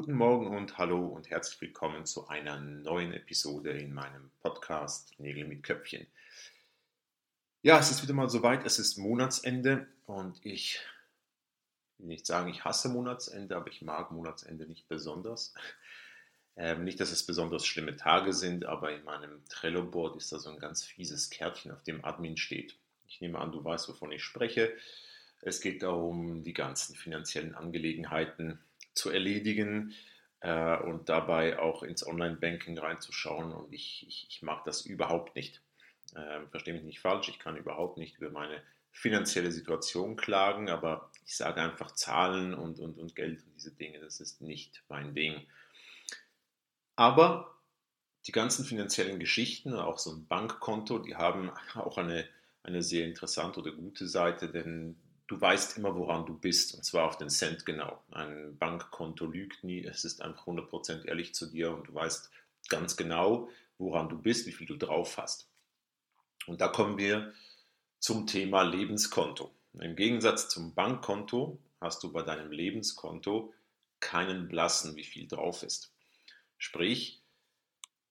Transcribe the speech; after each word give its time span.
Guten 0.00 0.14
Morgen 0.14 0.46
und 0.56 0.78
hallo 0.78 1.08
und 1.08 1.28
herzlich 1.28 1.60
willkommen 1.60 2.06
zu 2.06 2.26
einer 2.26 2.58
neuen 2.58 3.12
Episode 3.12 3.72
in 3.72 3.92
meinem 3.92 4.30
Podcast 4.40 5.12
Nägel 5.18 5.46
mit 5.46 5.62
Köpfchen. 5.62 6.06
Ja, 7.60 7.78
es 7.78 7.90
ist 7.90 8.02
wieder 8.02 8.14
mal 8.14 8.30
soweit, 8.30 8.64
es 8.64 8.78
ist 8.78 8.96
Monatsende 8.96 9.86
und 10.06 10.40
ich 10.42 10.80
will 11.98 12.06
nicht 12.06 12.26
sagen, 12.26 12.48
ich 12.48 12.64
hasse 12.64 12.88
Monatsende, 12.88 13.54
aber 13.54 13.68
ich 13.68 13.82
mag 13.82 14.10
Monatsende 14.10 14.64
nicht 14.64 14.88
besonders. 14.88 15.52
Ähm, 16.56 16.82
nicht, 16.82 16.98
dass 16.98 17.12
es 17.12 17.26
besonders 17.26 17.66
schlimme 17.66 17.94
Tage 17.94 18.32
sind, 18.32 18.64
aber 18.64 18.96
in 18.96 19.04
meinem 19.04 19.44
Trello-Board 19.50 20.16
ist 20.16 20.32
da 20.32 20.38
so 20.38 20.48
ein 20.48 20.58
ganz 20.58 20.82
fieses 20.82 21.28
Kärtchen, 21.28 21.72
auf 21.72 21.82
dem 21.82 22.02
Admin 22.06 22.38
steht. 22.38 22.74
Ich 23.06 23.20
nehme 23.20 23.38
an, 23.38 23.52
du 23.52 23.62
weißt, 23.62 23.86
wovon 23.90 24.12
ich 24.12 24.24
spreche. 24.24 24.72
Es 25.42 25.60
geht 25.60 25.82
darum, 25.82 26.42
die 26.42 26.54
ganzen 26.54 26.96
finanziellen 26.96 27.54
Angelegenheiten 27.54 28.60
zu 28.94 29.10
erledigen 29.10 29.94
äh, 30.40 30.76
und 30.78 31.08
dabei 31.08 31.58
auch 31.58 31.82
ins 31.82 32.06
Online-Banking 32.06 32.78
reinzuschauen. 32.78 33.52
Und 33.52 33.72
ich, 33.72 34.06
ich, 34.08 34.26
ich, 34.28 34.42
mag 34.42 34.64
das 34.64 34.86
überhaupt 34.86 35.36
nicht. 35.36 35.62
Äh, 36.14 36.46
Verstehe 36.50 36.74
mich 36.74 36.82
nicht 36.82 37.00
falsch, 37.00 37.28
ich 37.28 37.38
kann 37.38 37.56
überhaupt 37.56 37.98
nicht 37.98 38.18
über 38.18 38.30
meine 38.30 38.62
finanzielle 38.92 39.52
Situation 39.52 40.16
klagen, 40.16 40.68
aber 40.68 41.10
ich 41.24 41.36
sage 41.36 41.60
einfach 41.60 41.92
Zahlen 41.92 42.54
und, 42.54 42.80
und, 42.80 42.98
und 42.98 43.14
Geld 43.14 43.42
und 43.44 43.54
diese 43.54 43.72
Dinge, 43.72 44.00
das 44.00 44.20
ist 44.20 44.40
nicht 44.40 44.82
mein 44.88 45.14
Ding. 45.14 45.46
Aber 46.96 47.56
die 48.26 48.32
ganzen 48.32 48.64
finanziellen 48.64 49.18
Geschichten, 49.18 49.74
auch 49.74 49.98
so 49.98 50.12
ein 50.12 50.26
Bankkonto, 50.26 50.98
die 50.98 51.16
haben 51.16 51.50
auch 51.74 51.98
eine, 51.98 52.28
eine 52.62 52.82
sehr 52.82 53.06
interessante 53.06 53.60
oder 53.60 53.72
gute 53.72 54.06
Seite, 54.06 54.50
denn 54.50 54.96
du 55.30 55.40
weißt 55.40 55.78
immer, 55.78 55.94
woran 55.94 56.26
du 56.26 56.36
bist, 56.36 56.74
und 56.74 56.84
zwar 56.84 57.06
auf 57.06 57.16
den 57.16 57.30
Cent 57.30 57.64
genau. 57.64 58.02
Ein 58.10 58.58
Bankkonto 58.58 59.26
lügt 59.26 59.62
nie, 59.62 59.84
es 59.84 60.04
ist 60.04 60.22
einfach 60.22 60.48
100% 60.48 61.04
ehrlich 61.04 61.34
zu 61.34 61.46
dir 61.46 61.72
und 61.72 61.86
du 61.86 61.94
weißt 61.94 62.32
ganz 62.68 62.96
genau, 62.96 63.48
woran 63.78 64.08
du 64.08 64.18
bist, 64.18 64.48
wie 64.48 64.52
viel 64.52 64.66
du 64.66 64.76
drauf 64.76 65.18
hast. 65.18 65.48
Und 66.48 66.60
da 66.60 66.66
kommen 66.66 66.98
wir 66.98 67.32
zum 68.00 68.26
Thema 68.26 68.62
Lebenskonto. 68.62 69.52
Im 69.74 69.94
Gegensatz 69.94 70.48
zum 70.48 70.74
Bankkonto 70.74 71.60
hast 71.80 72.02
du 72.02 72.10
bei 72.10 72.22
deinem 72.22 72.50
Lebenskonto 72.50 73.54
keinen 74.00 74.48
Blassen, 74.48 74.96
wie 74.96 75.04
viel 75.04 75.28
drauf 75.28 75.62
ist. 75.62 75.92
Sprich, 76.58 77.19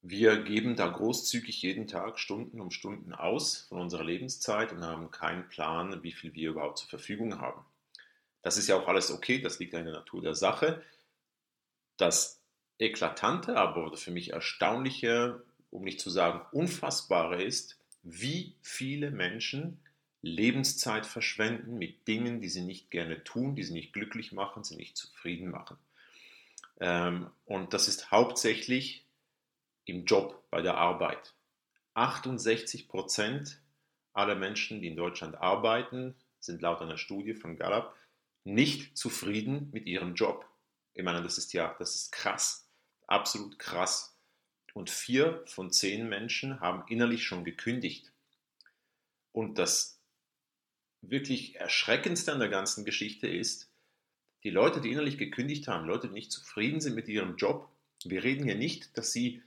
wir 0.02 0.42
geben 0.42 0.76
da 0.76 0.88
großzügig 0.88 1.60
jeden 1.62 1.86
Tag 1.86 2.18
Stunden 2.18 2.60
um 2.60 2.70
Stunden 2.70 3.12
aus 3.12 3.66
von 3.68 3.80
unserer 3.80 4.04
Lebenszeit 4.04 4.72
und 4.72 4.82
haben 4.82 5.10
keinen 5.10 5.48
Plan, 5.48 6.02
wie 6.02 6.12
viel 6.12 6.34
wir 6.34 6.50
überhaupt 6.50 6.78
zur 6.78 6.88
Verfügung 6.88 7.40
haben. 7.40 7.64
Das 8.42 8.56
ist 8.56 8.68
ja 8.68 8.76
auch 8.76 8.88
alles 8.88 9.10
okay, 9.10 9.40
das 9.40 9.58
liegt 9.58 9.74
in 9.74 9.84
der 9.84 9.94
Natur 9.94 10.22
der 10.22 10.34
Sache. 10.34 10.82
Das 11.98 12.40
eklatante, 12.78 13.56
aber 13.56 13.94
für 13.96 14.10
mich 14.10 14.32
erstaunliche, 14.32 15.42
um 15.70 15.84
nicht 15.84 16.00
zu 16.00 16.08
sagen 16.08 16.40
unfassbare 16.52 17.42
ist, 17.42 17.78
wie 18.02 18.54
viele 18.62 19.10
Menschen 19.10 19.78
Lebenszeit 20.22 21.04
verschwenden 21.04 21.78
mit 21.78 22.08
Dingen, 22.08 22.40
die 22.40 22.48
sie 22.48 22.62
nicht 22.62 22.90
gerne 22.90 23.22
tun, 23.24 23.54
die 23.54 23.62
sie 23.62 23.74
nicht 23.74 23.92
glücklich 23.92 24.32
machen, 24.32 24.64
sie 24.64 24.76
nicht 24.76 24.96
zufrieden 24.96 25.50
machen. 25.50 25.76
Ähm, 26.78 27.30
und 27.44 27.74
das 27.74 27.88
ist 27.88 28.10
hauptsächlich 28.10 29.04
im 29.90 30.04
Job, 30.04 30.44
bei 30.50 30.62
der 30.62 30.76
Arbeit. 30.76 31.34
68 31.94 32.88
Prozent 32.88 33.60
aller 34.12 34.34
Menschen, 34.34 34.80
die 34.80 34.88
in 34.88 34.96
Deutschland 34.96 35.36
arbeiten, 35.36 36.14
sind 36.38 36.62
laut 36.62 36.80
einer 36.80 36.98
Studie 36.98 37.34
von 37.34 37.56
Gallup 37.56 37.94
nicht 38.44 38.96
zufrieden 38.96 39.68
mit 39.72 39.86
ihrem 39.86 40.14
Job. 40.14 40.48
Ich 40.94 41.04
meine, 41.04 41.22
das 41.22 41.38
ist 41.38 41.52
ja, 41.52 41.74
das 41.78 41.94
ist 41.94 42.12
krass, 42.12 42.68
absolut 43.06 43.58
krass. 43.58 44.16
Und 44.72 44.88
vier 44.88 45.42
von 45.46 45.70
zehn 45.72 46.08
Menschen 46.08 46.60
haben 46.60 46.84
innerlich 46.88 47.24
schon 47.24 47.44
gekündigt. 47.44 48.12
Und 49.32 49.58
das 49.58 50.00
wirklich 51.02 51.56
Erschreckendste 51.56 52.32
an 52.32 52.38
der 52.38 52.48
ganzen 52.48 52.84
Geschichte 52.84 53.28
ist, 53.28 53.70
die 54.42 54.50
Leute, 54.50 54.80
die 54.80 54.90
innerlich 54.90 55.18
gekündigt 55.18 55.68
haben, 55.68 55.86
Leute, 55.86 56.08
die 56.08 56.14
nicht 56.14 56.32
zufrieden 56.32 56.80
sind 56.80 56.94
mit 56.94 57.08
ihrem 57.08 57.36
Job, 57.36 57.68
wir 58.04 58.24
reden 58.24 58.44
hier 58.44 58.54
nicht, 58.54 58.96
dass 58.96 59.12
sie 59.12 59.42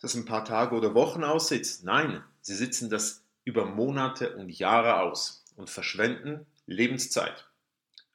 das 0.00 0.14
ein 0.14 0.24
paar 0.24 0.44
Tage 0.44 0.74
oder 0.76 0.94
Wochen 0.94 1.24
aussitzen. 1.24 1.86
Nein, 1.86 2.22
sie 2.40 2.54
sitzen 2.54 2.90
das 2.90 3.22
über 3.44 3.66
Monate 3.66 4.36
und 4.36 4.50
Jahre 4.50 5.00
aus 5.00 5.44
und 5.56 5.70
verschwenden 5.70 6.46
Lebenszeit. 6.66 7.48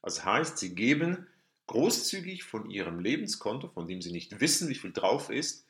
Das 0.02 0.26
heißt, 0.26 0.58
sie 0.58 0.76
geben 0.76 1.28
großzügig 1.68 2.44
von 2.44 2.70
ihrem 2.70 3.00
Lebenskonto, 3.00 3.70
von 3.70 3.88
dem 3.88 4.02
sie 4.02 4.12
nicht 4.12 4.42
wissen, 4.42 4.68
wie 4.70 4.76
viel 4.76 4.92
drauf 4.92 5.30
ist, 5.30 5.66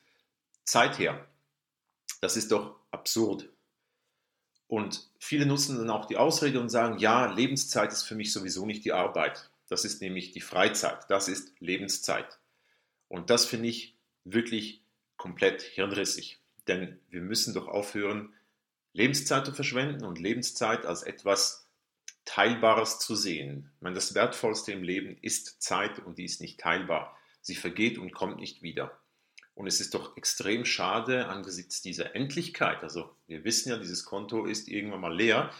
Zeit 0.64 0.98
her. 0.98 1.26
Das 2.20 2.36
ist 2.36 2.52
doch 2.52 2.76
absurd. 2.90 3.48
Und 4.66 5.08
viele 5.18 5.46
nutzen 5.46 5.76
dann 5.76 5.90
auch 5.90 6.06
die 6.06 6.16
Ausrede 6.16 6.60
und 6.60 6.70
sagen, 6.70 6.98
ja, 6.98 7.26
Lebenszeit 7.26 7.92
ist 7.92 8.04
für 8.04 8.14
mich 8.14 8.32
sowieso 8.32 8.64
nicht 8.64 8.84
die 8.84 8.92
Arbeit. 8.92 9.50
Das 9.68 9.84
ist 9.84 10.00
nämlich 10.00 10.32
die 10.32 10.40
Freizeit. 10.40 11.04
Das 11.08 11.28
ist 11.28 11.52
Lebenszeit. 11.60 12.38
Und 13.08 13.30
das 13.30 13.44
finde 13.44 13.68
ich 13.68 13.94
wirklich 14.24 14.81
komplett 15.22 15.62
hirnrissig. 15.62 16.40
Denn 16.66 16.98
wir 17.08 17.20
müssen 17.20 17.54
doch 17.54 17.68
aufhören, 17.68 18.34
Lebenszeit 18.92 19.46
zu 19.46 19.52
verschwenden 19.52 20.04
und 20.04 20.18
Lebenszeit 20.18 20.84
als 20.84 21.04
etwas 21.04 21.68
Teilbares 22.24 22.98
zu 22.98 23.14
sehen. 23.14 23.70
Ich 23.76 23.82
meine, 23.82 23.94
das 23.94 24.16
Wertvollste 24.16 24.72
im 24.72 24.82
Leben 24.82 25.16
ist 25.22 25.62
Zeit 25.62 26.00
und 26.00 26.18
die 26.18 26.24
ist 26.24 26.40
nicht 26.40 26.58
teilbar. 26.58 27.16
Sie 27.40 27.54
vergeht 27.54 27.98
und 27.98 28.12
kommt 28.12 28.40
nicht 28.40 28.62
wieder. 28.62 28.98
Und 29.54 29.68
es 29.68 29.80
ist 29.80 29.94
doch 29.94 30.16
extrem 30.16 30.64
schade 30.64 31.28
angesichts 31.28 31.82
dieser 31.82 32.16
Endlichkeit, 32.16 32.82
also 32.82 33.14
wir 33.26 33.44
wissen 33.44 33.68
ja, 33.68 33.76
dieses 33.76 34.04
Konto 34.04 34.46
ist 34.46 34.66
irgendwann 34.66 35.02
mal 35.02 35.14
leer, 35.14 35.52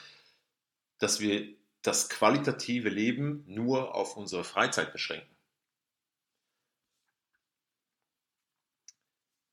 dass 0.98 1.20
wir 1.20 1.54
das 1.82 2.08
qualitative 2.08 2.88
Leben 2.88 3.44
nur 3.46 3.94
auf 3.94 4.16
unsere 4.16 4.44
Freizeit 4.44 4.92
beschränken. 4.92 5.36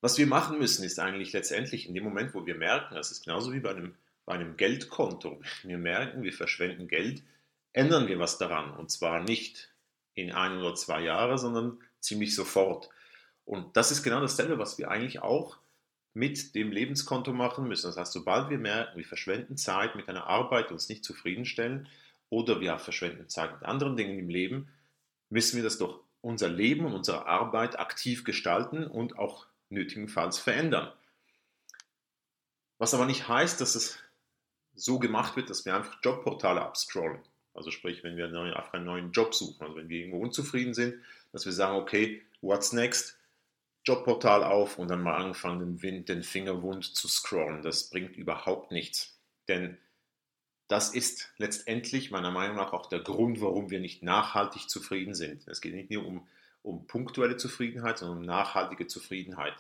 Was 0.02 0.18
wir 0.18 0.28
machen 0.28 0.60
müssen, 0.60 0.84
ist 0.84 1.00
eigentlich 1.00 1.34
letztendlich 1.34 1.88
in 1.88 1.94
dem 1.94 2.04
Moment, 2.04 2.34
wo 2.34 2.46
wir 2.46 2.56
merken, 2.56 2.96
das 2.96 3.12
ist 3.12 3.26
genauso 3.26 3.52
wie 3.54 3.60
bei 3.60 3.72
einem, 3.72 3.96
bei 4.26 4.34
einem 4.34 4.56
Geldkonto, 4.56 5.42
wir 5.64 5.78
merken, 5.78 6.24
wir 6.24 6.34
verschwenden 6.34 6.88
Geld, 6.88 7.24
ändern 7.74 8.08
wir 8.08 8.20
was 8.20 8.38
daran. 8.38 8.72
Und 8.72 8.92
zwar 8.92 9.22
nicht 9.22 9.74
in 10.14 10.32
ein 10.32 10.58
oder 10.58 10.76
zwei 10.76 11.02
Jahre, 11.02 11.38
sondern 11.38 11.80
ziemlich 12.00 12.34
sofort. 12.34 12.90
Und 13.46 13.76
das 13.76 13.92
ist 13.92 14.04
genau 14.04 14.22
dasselbe, 14.22 14.58
was 14.58 14.78
wir 14.78 14.90
eigentlich 14.90 15.22
auch 15.22 15.58
mit 16.14 16.56
dem 16.56 16.72
Lebenskonto 16.72 17.34
machen 17.34 17.68
müssen. 17.68 17.88
Das 17.88 17.98
heißt, 17.98 18.14
sobald 18.14 18.50
wir 18.50 18.58
merken, 18.58 18.98
wir 18.98 19.06
verschwenden 19.06 19.58
Zeit 19.58 19.96
mit 19.96 20.08
einer 20.10 20.28
Arbeit, 20.28 20.70
die 20.70 20.74
uns 20.74 20.90
nicht 20.90 21.04
zufriedenstellen, 21.04 21.88
oder 22.30 22.62
wir 22.62 22.78
verschwenden 22.78 23.28
Zeit 23.28 23.52
mit 23.54 23.64
anderen 23.64 23.98
Dingen 23.98 24.20
im 24.20 24.30
Leben, 24.30 24.70
müssen 25.30 25.58
wir 25.58 25.64
das 25.64 25.78
doch 25.78 26.02
unser 26.22 26.50
Leben 26.50 26.86
und 26.86 26.94
unsere 26.94 27.26
Arbeit 27.26 27.80
aktiv 27.80 28.24
gestalten 28.24 28.86
und 28.86 29.18
auch 29.18 29.48
nötigenfalls 29.70 30.40
verändern. 30.40 30.92
Was 32.78 32.94
aber 32.94 33.06
nicht 33.06 33.28
heißt, 33.28 33.60
dass 33.62 33.76
es 33.76 34.00
so 34.74 35.00
gemacht 35.00 35.36
wird, 35.36 35.50
dass 35.50 35.66
wir 35.66 35.76
einfach 35.76 35.98
Jobportale 36.02 36.62
abscrollen. 36.62 37.20
Also 37.54 37.72
sprich, 37.72 38.04
wenn 38.04 38.16
wir 38.16 38.26
einfach 38.28 38.74
einen 38.74 38.86
neuen 38.86 39.12
Job 39.12 39.36
suchen, 39.36 39.62
also 39.62 39.76
wenn 39.76 39.90
wir 39.90 40.00
irgendwo 40.00 40.20
unzufrieden 40.20 40.74
sind, 40.74 40.96
dass 41.34 41.46
wir 41.46 41.52
sagen, 41.52 41.78
okay, 41.78 42.22
what's 42.42 42.72
next? 42.72 43.18
Jobportal 43.86 44.44
auf 44.44 44.78
und 44.78 44.90
dann 44.90 45.02
mal 45.02 45.16
anfangen, 45.16 45.60
den, 45.60 45.82
Wind, 45.82 46.10
den 46.10 46.24
Finger 46.24 46.62
wund 46.62 46.86
zu 46.86 47.08
scrollen. 47.08 47.62
Das 47.62 47.90
bringt 47.90 48.16
überhaupt 48.16 48.72
nichts. 48.72 49.18
Denn 49.48 49.78
das 50.68 50.94
ist 50.94 51.34
letztendlich 51.38 52.12
meiner 52.12 52.32
Meinung 52.32 52.58
nach 52.58 52.74
auch 52.74 52.86
der 52.86 53.00
Grund, 53.00 53.42
warum 53.42 53.72
wir 53.72 53.80
nicht 53.80 54.04
nachhaltig 54.04 54.70
zufrieden 54.70 55.16
sind. 55.16 55.48
Es 55.48 55.62
geht 55.62 55.74
nicht 55.74 55.90
nur 55.90 56.06
um 56.06 56.28
um 56.62 56.88
punktuelle 56.88 57.38
Zufriedenheit, 57.38 58.00
sondern 58.00 58.20
um 58.20 58.26
nachhaltige 58.26 58.88
Zufriedenheit. 58.88 59.54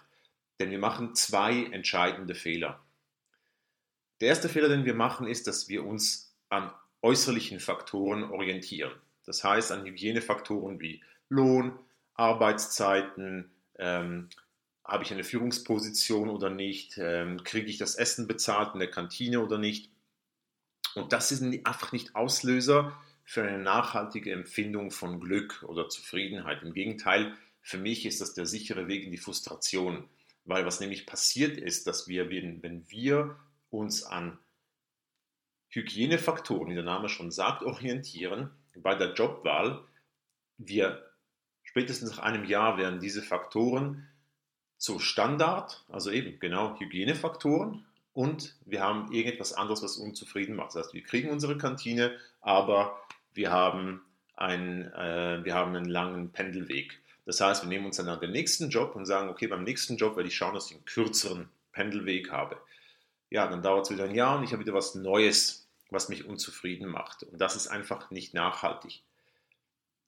Denn 0.60 0.72
wir 0.72 0.80
machen 0.80 1.16
zwei 1.16 1.66
entscheidende 1.66 2.36
Fehler. 2.36 2.80
Der 4.22 4.30
erste 4.30 4.50
Fehler, 4.50 4.68
den 4.68 4.86
wir 4.86 4.94
machen, 4.94 5.28
ist, 5.28 5.48
dass 5.48 5.70
wir 5.70 5.86
uns 5.86 6.36
an 6.50 6.72
äußerlichen 7.02 7.60
Faktoren 7.60 8.24
orientieren. 8.26 8.92
Das 9.26 9.44
heißt 9.44 9.72
an 9.72 9.86
Hygienefaktoren 9.86 10.80
wie 10.80 11.02
Lohn, 11.30 11.80
Arbeitszeiten, 12.16 13.52
ähm, 13.78 14.30
habe 14.84 15.04
ich 15.04 15.14
eine 15.14 15.24
Führungsposition 15.24 16.30
oder 16.30 16.50
nicht, 16.50 16.98
ähm, 16.98 17.44
kriege 17.44 17.70
ich 17.70 17.78
das 17.78 17.96
Essen 17.96 18.28
bezahlt 18.28 18.74
in 18.74 18.80
der 18.80 18.90
Kantine 18.90 19.40
oder 19.40 19.58
nicht. 19.58 19.92
Und 20.96 21.14
das 21.14 21.30
sind 21.30 21.66
einfach 21.66 21.92
nicht 21.92 22.16
Auslöser 22.16 23.00
für 23.30 23.44
eine 23.44 23.60
nachhaltige 23.60 24.32
Empfindung 24.32 24.90
von 24.90 25.20
Glück 25.20 25.62
oder 25.68 25.88
Zufriedenheit. 25.88 26.64
Im 26.64 26.74
Gegenteil, 26.74 27.38
für 27.62 27.78
mich 27.78 28.08
ist 28.08 28.22
das 28.22 28.34
der 28.34 28.48
sichere 28.48 28.88
Weg 28.88 29.04
in 29.04 29.12
die 29.12 29.20
Frustration. 29.20 30.10
Weil 30.46 30.66
was 30.66 30.80
nämlich 30.80 31.06
passiert 31.06 31.56
ist, 31.56 31.86
dass 31.86 32.08
wir, 32.08 32.32
wenn 32.32 32.90
wir 32.90 33.38
uns 33.70 34.02
an 34.02 34.40
Hygienefaktoren, 35.68 36.72
wie 36.72 36.74
der 36.74 36.84
Name 36.84 37.08
schon 37.08 37.30
sagt, 37.30 37.62
orientieren, 37.62 38.50
bei 38.76 38.96
der 38.96 39.14
Jobwahl, 39.14 39.84
wir 40.58 41.08
spätestens 41.62 42.10
nach 42.10 42.24
einem 42.24 42.46
Jahr 42.46 42.80
werden 42.80 43.00
diese 43.00 43.22
Faktoren 43.22 44.08
zu 44.78 44.98
Standard, 44.98 45.86
also 45.90 46.10
eben 46.10 46.40
genau 46.40 46.80
Hygienefaktoren 46.80 47.86
und 48.14 48.56
wir 48.66 48.82
haben 48.82 49.12
irgendetwas 49.12 49.54
anderes, 49.54 49.84
was 49.84 49.98
unzufrieden 49.98 50.56
macht. 50.56 50.70
Das 50.70 50.86
heißt, 50.86 50.94
wir 50.96 51.04
kriegen 51.04 51.30
unsere 51.30 51.60
Kantine, 51.60 52.18
aber 52.42 53.00
wir 53.34 53.52
haben, 53.52 54.02
ein, 54.36 54.92
äh, 54.94 55.44
wir 55.44 55.54
haben 55.54 55.76
einen 55.76 55.90
langen 55.90 56.32
Pendelweg. 56.32 57.00
Das 57.26 57.42
heißt, 57.42 57.64
wir 57.64 57.70
nehmen 57.70 57.86
uns 57.86 57.98
dann 57.98 58.20
den 58.20 58.32
nächsten 58.32 58.70
Job 58.70 58.96
und 58.96 59.06
sagen, 59.06 59.30
okay, 59.30 59.48
beim 59.48 59.64
nächsten 59.64 59.98
Job 59.98 60.16
werde 60.16 60.30
ich 60.30 60.36
schauen, 60.36 60.54
dass 60.54 60.68
ich 60.68 60.76
einen 60.76 60.86
kürzeren 60.86 61.50
Pendelweg 61.72 62.32
habe. 62.32 62.58
Ja, 63.30 63.48
dann 63.48 63.62
dauert 63.62 63.86
es 63.86 63.92
wieder 63.92 64.06
ein 64.06 64.16
Jahr 64.16 64.38
und 64.38 64.44
ich 64.44 64.52
habe 64.52 64.64
wieder 64.64 64.74
was 64.74 64.96
Neues, 64.96 65.70
was 65.92 66.10
mich 66.10 66.26
unzufrieden 66.26 66.88
macht. 66.90 67.24
Und 67.24 67.40
das 67.40 67.56
ist 67.56 67.68
einfach 67.68 68.10
nicht 68.10 68.34
nachhaltig. 68.34 69.04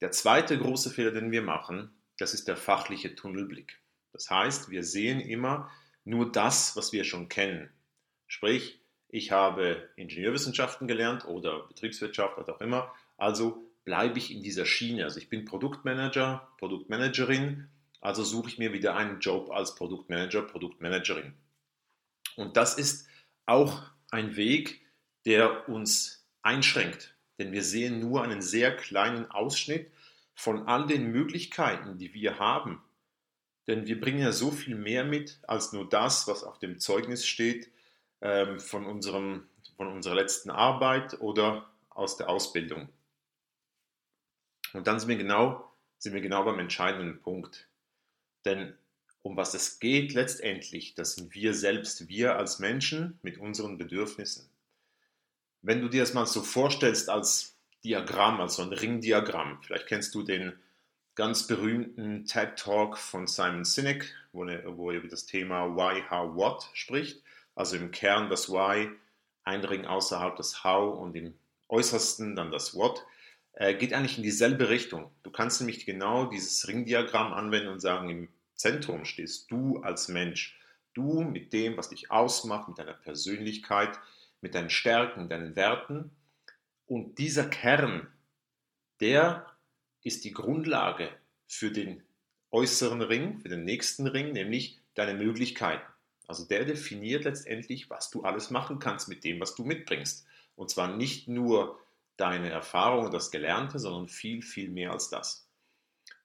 Der 0.01 0.11
zweite 0.11 0.57
große 0.57 0.89
Fehler, 0.89 1.11
den 1.11 1.31
wir 1.31 1.43
machen, 1.43 1.93
das 2.17 2.33
ist 2.33 2.47
der 2.47 2.57
fachliche 2.57 3.15
Tunnelblick. 3.15 3.79
Das 4.13 4.29
heißt, 4.29 4.69
wir 4.69 4.83
sehen 4.83 5.19
immer 5.19 5.69
nur 6.03 6.31
das, 6.31 6.75
was 6.75 6.91
wir 6.91 7.03
schon 7.03 7.29
kennen. 7.29 7.69
Sprich, 8.27 8.79
ich 9.09 9.31
habe 9.31 9.89
Ingenieurwissenschaften 9.95 10.87
gelernt 10.87 11.25
oder 11.25 11.67
Betriebswirtschaft, 11.67 12.37
was 12.37 12.49
auch 12.49 12.61
immer. 12.61 12.93
Also 13.21 13.71
bleibe 13.83 14.17
ich 14.17 14.31
in 14.31 14.41
dieser 14.41 14.65
Schiene. 14.65 15.03
Also 15.03 15.19
ich 15.19 15.29
bin 15.29 15.45
Produktmanager, 15.45 16.49
Produktmanagerin, 16.57 17.69
also 17.99 18.23
suche 18.23 18.49
ich 18.49 18.57
mir 18.57 18.73
wieder 18.73 18.95
einen 18.95 19.19
Job 19.19 19.51
als 19.51 19.75
Produktmanager, 19.75 20.41
Produktmanagerin. 20.41 21.35
Und 22.35 22.57
das 22.57 22.79
ist 22.79 23.07
auch 23.45 23.83
ein 24.09 24.35
Weg, 24.37 24.81
der 25.27 25.69
uns 25.69 26.25
einschränkt, 26.41 27.13
denn 27.37 27.51
wir 27.51 27.63
sehen 27.63 27.99
nur 27.99 28.23
einen 28.23 28.41
sehr 28.41 28.75
kleinen 28.75 29.29
Ausschnitt 29.29 29.91
von 30.33 30.67
all 30.67 30.87
den 30.87 31.11
Möglichkeiten, 31.11 31.99
die 31.99 32.15
wir 32.15 32.39
haben. 32.39 32.81
Denn 33.67 33.85
wir 33.85 34.01
bringen 34.01 34.21
ja 34.21 34.31
so 34.31 34.49
viel 34.49 34.75
mehr 34.75 35.03
mit 35.03 35.37
als 35.47 35.73
nur 35.73 35.87
das, 35.87 36.27
was 36.27 36.43
auf 36.43 36.57
dem 36.57 36.79
Zeugnis 36.79 37.27
steht 37.27 37.69
ähm, 38.21 38.59
von, 38.59 38.87
unserem, 38.87 39.47
von 39.77 39.89
unserer 39.89 40.15
letzten 40.15 40.49
Arbeit 40.49 41.21
oder 41.21 41.69
aus 41.91 42.17
der 42.17 42.27
Ausbildung. 42.27 42.89
Und 44.73 44.87
dann 44.87 44.99
sind 44.99 45.09
wir 45.09 45.17
genau, 45.17 45.71
sind 45.97 46.13
wir 46.13 46.21
genau 46.21 46.43
beim 46.43 46.59
entscheidenden 46.59 47.19
Punkt. 47.21 47.67
Denn 48.45 48.73
um 49.23 49.37
was 49.37 49.53
es 49.53 49.79
geht 49.79 50.13
letztendlich, 50.13 50.95
das 50.95 51.13
sind 51.13 51.35
wir 51.35 51.53
selbst, 51.53 52.07
wir 52.07 52.37
als 52.37 52.59
Menschen 52.59 53.19
mit 53.21 53.37
unseren 53.37 53.77
Bedürfnissen. 53.77 54.49
Wenn 55.61 55.81
du 55.81 55.89
dir 55.89 56.01
das 56.01 56.13
mal 56.13 56.25
so 56.25 56.41
vorstellst 56.41 57.09
als 57.09 57.55
Diagramm, 57.83 58.41
als 58.41 58.55
so 58.55 58.63
ein 58.63 58.73
Ringdiagramm, 58.73 59.59
vielleicht 59.61 59.87
kennst 59.87 60.15
du 60.15 60.23
den 60.23 60.53
ganz 61.13 61.45
berühmten 61.45 62.25
TED 62.25 62.57
Talk 62.57 62.97
von 62.97 63.27
Simon 63.27 63.65
Sinek, 63.65 64.11
wo 64.31 64.45
er, 64.45 64.77
wo 64.77 64.89
er 64.89 64.97
über 64.97 65.07
das 65.07 65.25
Thema 65.25 65.75
Why, 65.75 66.03
How, 66.09 66.35
What 66.35 66.69
spricht. 66.73 67.21
Also 67.53 67.75
im 67.75 67.91
Kern 67.91 68.29
das 68.29 68.49
Why, 68.49 68.89
ein 69.43 69.63
Ring 69.63 69.85
außerhalb 69.85 70.35
das 70.35 70.63
How 70.63 70.97
und 70.97 71.15
im 71.15 71.33
äußersten 71.67 72.35
dann 72.35 72.51
das 72.51 72.73
What 72.73 73.05
geht 73.77 73.93
eigentlich 73.93 74.17
in 74.17 74.23
dieselbe 74.23 74.69
Richtung. 74.69 75.11
Du 75.23 75.29
kannst 75.29 75.61
nämlich 75.61 75.85
genau 75.85 76.25
dieses 76.25 76.67
Ringdiagramm 76.67 77.31
anwenden 77.31 77.69
und 77.69 77.79
sagen, 77.79 78.09
im 78.09 78.27
Zentrum 78.55 79.05
stehst 79.05 79.51
du 79.51 79.77
als 79.83 80.07
Mensch. 80.07 80.59
Du 80.93 81.21
mit 81.21 81.53
dem, 81.53 81.77
was 81.77 81.89
dich 81.89 82.09
ausmacht, 82.09 82.67
mit 82.67 82.79
deiner 82.79 82.93
Persönlichkeit, 82.93 83.99
mit 84.41 84.55
deinen 84.55 84.69
Stärken, 84.69 85.29
deinen 85.29 85.55
Werten. 85.55 86.11
Und 86.87 87.19
dieser 87.19 87.45
Kern, 87.45 88.07
der 88.99 89.45
ist 90.03 90.25
die 90.25 90.31
Grundlage 90.31 91.09
für 91.47 91.71
den 91.71 92.01
äußeren 92.49 93.01
Ring, 93.01 93.39
für 93.39 93.49
den 93.49 93.63
nächsten 93.63 94.07
Ring, 94.07 94.33
nämlich 94.33 94.79
deine 94.95 95.13
Möglichkeiten. 95.13 95.85
Also 96.27 96.45
der 96.45 96.65
definiert 96.65 97.25
letztendlich, 97.25 97.89
was 97.89 98.09
du 98.09 98.23
alles 98.23 98.49
machen 98.49 98.79
kannst 98.79 99.07
mit 99.07 99.23
dem, 99.23 99.39
was 99.39 99.55
du 99.55 99.63
mitbringst. 99.63 100.25
Und 100.55 100.69
zwar 100.69 100.95
nicht 100.95 101.27
nur 101.27 101.79
deine 102.21 102.49
Erfahrung 102.49 103.05
und 103.05 103.13
das 103.13 103.31
Gelernte, 103.31 103.79
sondern 103.79 104.07
viel, 104.07 104.41
viel 104.41 104.69
mehr 104.69 104.91
als 104.91 105.09
das. 105.09 105.47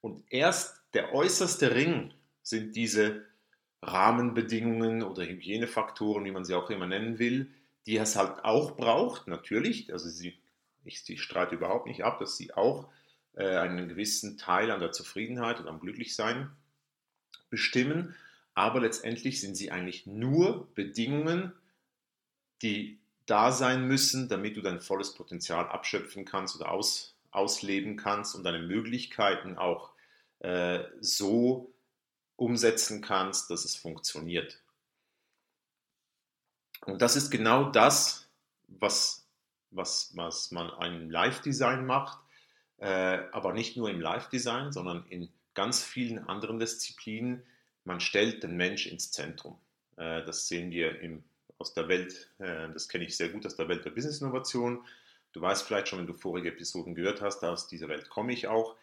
Und 0.01 0.23
erst 0.31 0.83
der 0.95 1.15
äußerste 1.15 1.75
Ring 1.75 2.13
sind 2.43 2.77
diese 2.77 3.25
Rahmenbedingungen 3.83 5.03
oder 5.03 5.25
Hygienefaktoren, 5.25 6.25
wie 6.25 6.31
man 6.33 6.45
sie 6.45 6.55
auch 6.55 6.71
immer 6.71 6.87
nennen 6.87 7.19
will, 7.19 7.51
die 7.87 7.97
es 7.97 8.17
halt 8.17 8.45
auch 8.45 8.77
braucht, 8.77 9.27
natürlich. 9.27 9.93
Also 9.93 10.09
sie, 10.09 10.39
ich, 10.85 11.09
ich 11.09 11.23
streite 11.23 11.55
überhaupt 11.55 11.87
nicht 11.87 12.05
ab, 12.05 12.19
dass 12.19 12.37
sie 12.37 12.53
auch 12.55 12.89
äh, 13.35 13.57
einen 13.57 13.89
gewissen 13.89 14.39
Teil 14.39 14.71
an 14.71 14.81
der 14.81 14.93
Zufriedenheit 14.93 15.61
und 15.61 15.69
am 15.69 15.81
Glücklichsein 15.81 16.51
bestimmen. 17.49 18.15
Aber 18.55 18.81
letztendlich 18.81 19.41
sind 19.41 19.57
sie 19.57 19.71
eigentlich 19.71 20.07
nur 20.07 20.69
Bedingungen, 20.75 21.53
die 22.63 22.99
da 23.27 23.53
sein 23.53 23.87
müssen, 23.87 24.29
damit 24.29 24.57
du 24.57 24.63
dein 24.63 24.81
volles 24.81 25.15
Potenzial 25.15 25.69
abschöpfen 25.69 26.25
kannst 26.25 26.57
oder 26.57 26.71
aus, 26.71 27.17
ausleben 27.31 27.97
kannst 27.97 28.35
und 28.35 28.45
deine 28.45 28.61
Möglichkeiten 28.61 29.59
auch 29.59 29.91
äh, 30.39 30.85
so 31.01 31.73
umsetzen 32.37 33.03
kannst, 33.03 33.51
dass 33.51 33.65
es 33.65 33.77
funktioniert. 33.77 34.63
Und 36.85 37.03
das 37.03 37.17
ist 37.17 37.31
genau 37.31 37.71
das, 37.71 38.29
was, 38.69 39.27
was, 39.71 40.13
was 40.15 40.51
man 40.51 40.71
im 40.83 41.11
Live-Design 41.11 41.85
macht, 41.85 42.19
äh, 42.79 43.19
aber 43.33 43.53
nicht 43.53 43.77
nur 43.77 43.91
im 43.91 44.01
Live-Design, 44.01 44.73
sondern 44.73 45.07
in 45.07 45.33
ganz 45.55 45.83
vielen 45.83 46.29
anderen 46.29 46.59
Disziplinen. 46.59 47.43
Man 47.85 48.01
stellt 48.01 48.43
den 48.43 48.57
Mensch 48.57 48.87
ins 48.87 49.11
Zentrum. 49.11 49.59
Äh, 49.97 50.25
das 50.25 50.47
sehen 50.47 50.71
wir 50.71 51.01
im 51.01 51.25
aus 51.59 51.75
der 51.75 51.89
Welt, 51.89 52.31
äh, 52.39 52.69
das 52.73 52.89
kenne 52.89 53.05
ich 53.05 53.17
sehr 53.17 53.29
gut 53.29 53.47
aus 53.47 53.57
der 53.57 53.69
Welt 53.69 53.85
der 53.85 53.91
Business 53.91 54.21
Innovation. 54.21 54.85
Du 55.33 55.41
weißt 55.41 55.67
vielleicht 55.67 55.89
schon, 55.89 55.99
wenn 55.99 56.07
du 56.07 56.15
vorige 56.15 56.49
Episoden 56.49 56.95
gehört 56.95 57.21
hast, 57.21 57.45
aus 57.45 57.69
dieser 57.69 57.89
Welt 57.89 58.09
komme 58.09 58.33
ich 58.33 58.47
auch. 58.47 58.77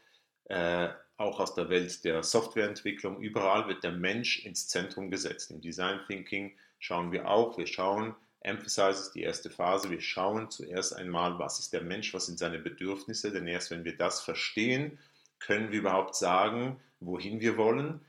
Äh, 0.45 0.89
auch 1.17 1.39
aus 1.39 1.53
der 1.55 1.69
Welt 1.69 2.03
der 2.03 2.23
Softwareentwicklung. 2.23 3.21
Überall 3.21 3.67
wird 3.67 3.83
der 3.83 3.91
Mensch 3.91 4.45
ins 4.45 4.67
Zentrum 4.67 5.09
gesetzt. 5.09 5.51
Im 5.51 5.61
Design 5.61 5.99
Thinking 6.07 6.53
schauen 6.79 7.11
wir 7.11 7.29
auch, 7.29 7.57
wir 7.57 7.67
schauen, 7.67 8.15
Emphasize 8.41 8.99
ist 8.99 9.11
die 9.11 9.21
erste 9.21 9.49
Phase, 9.49 9.89
wir 9.89 10.01
schauen 10.01 10.51
zuerst 10.51 10.95
einmal, 10.95 11.39
was 11.39 11.59
ist 11.59 11.71
der 11.71 11.81
Mensch, 11.81 12.13
was 12.13 12.25
sind 12.25 12.37
seine 12.37 12.59
Bedürfnisse, 12.59 13.31
denn 13.31 13.47
erst 13.47 13.71
wenn 13.71 13.85
wir 13.85 13.95
das 13.95 14.21
verstehen, 14.21 14.99
können 15.39 15.71
wir 15.71 15.79
überhaupt 15.79 16.15
sagen, 16.15 16.79
wohin 16.99 17.39
wir 17.39 17.57
wollen, 17.57 18.01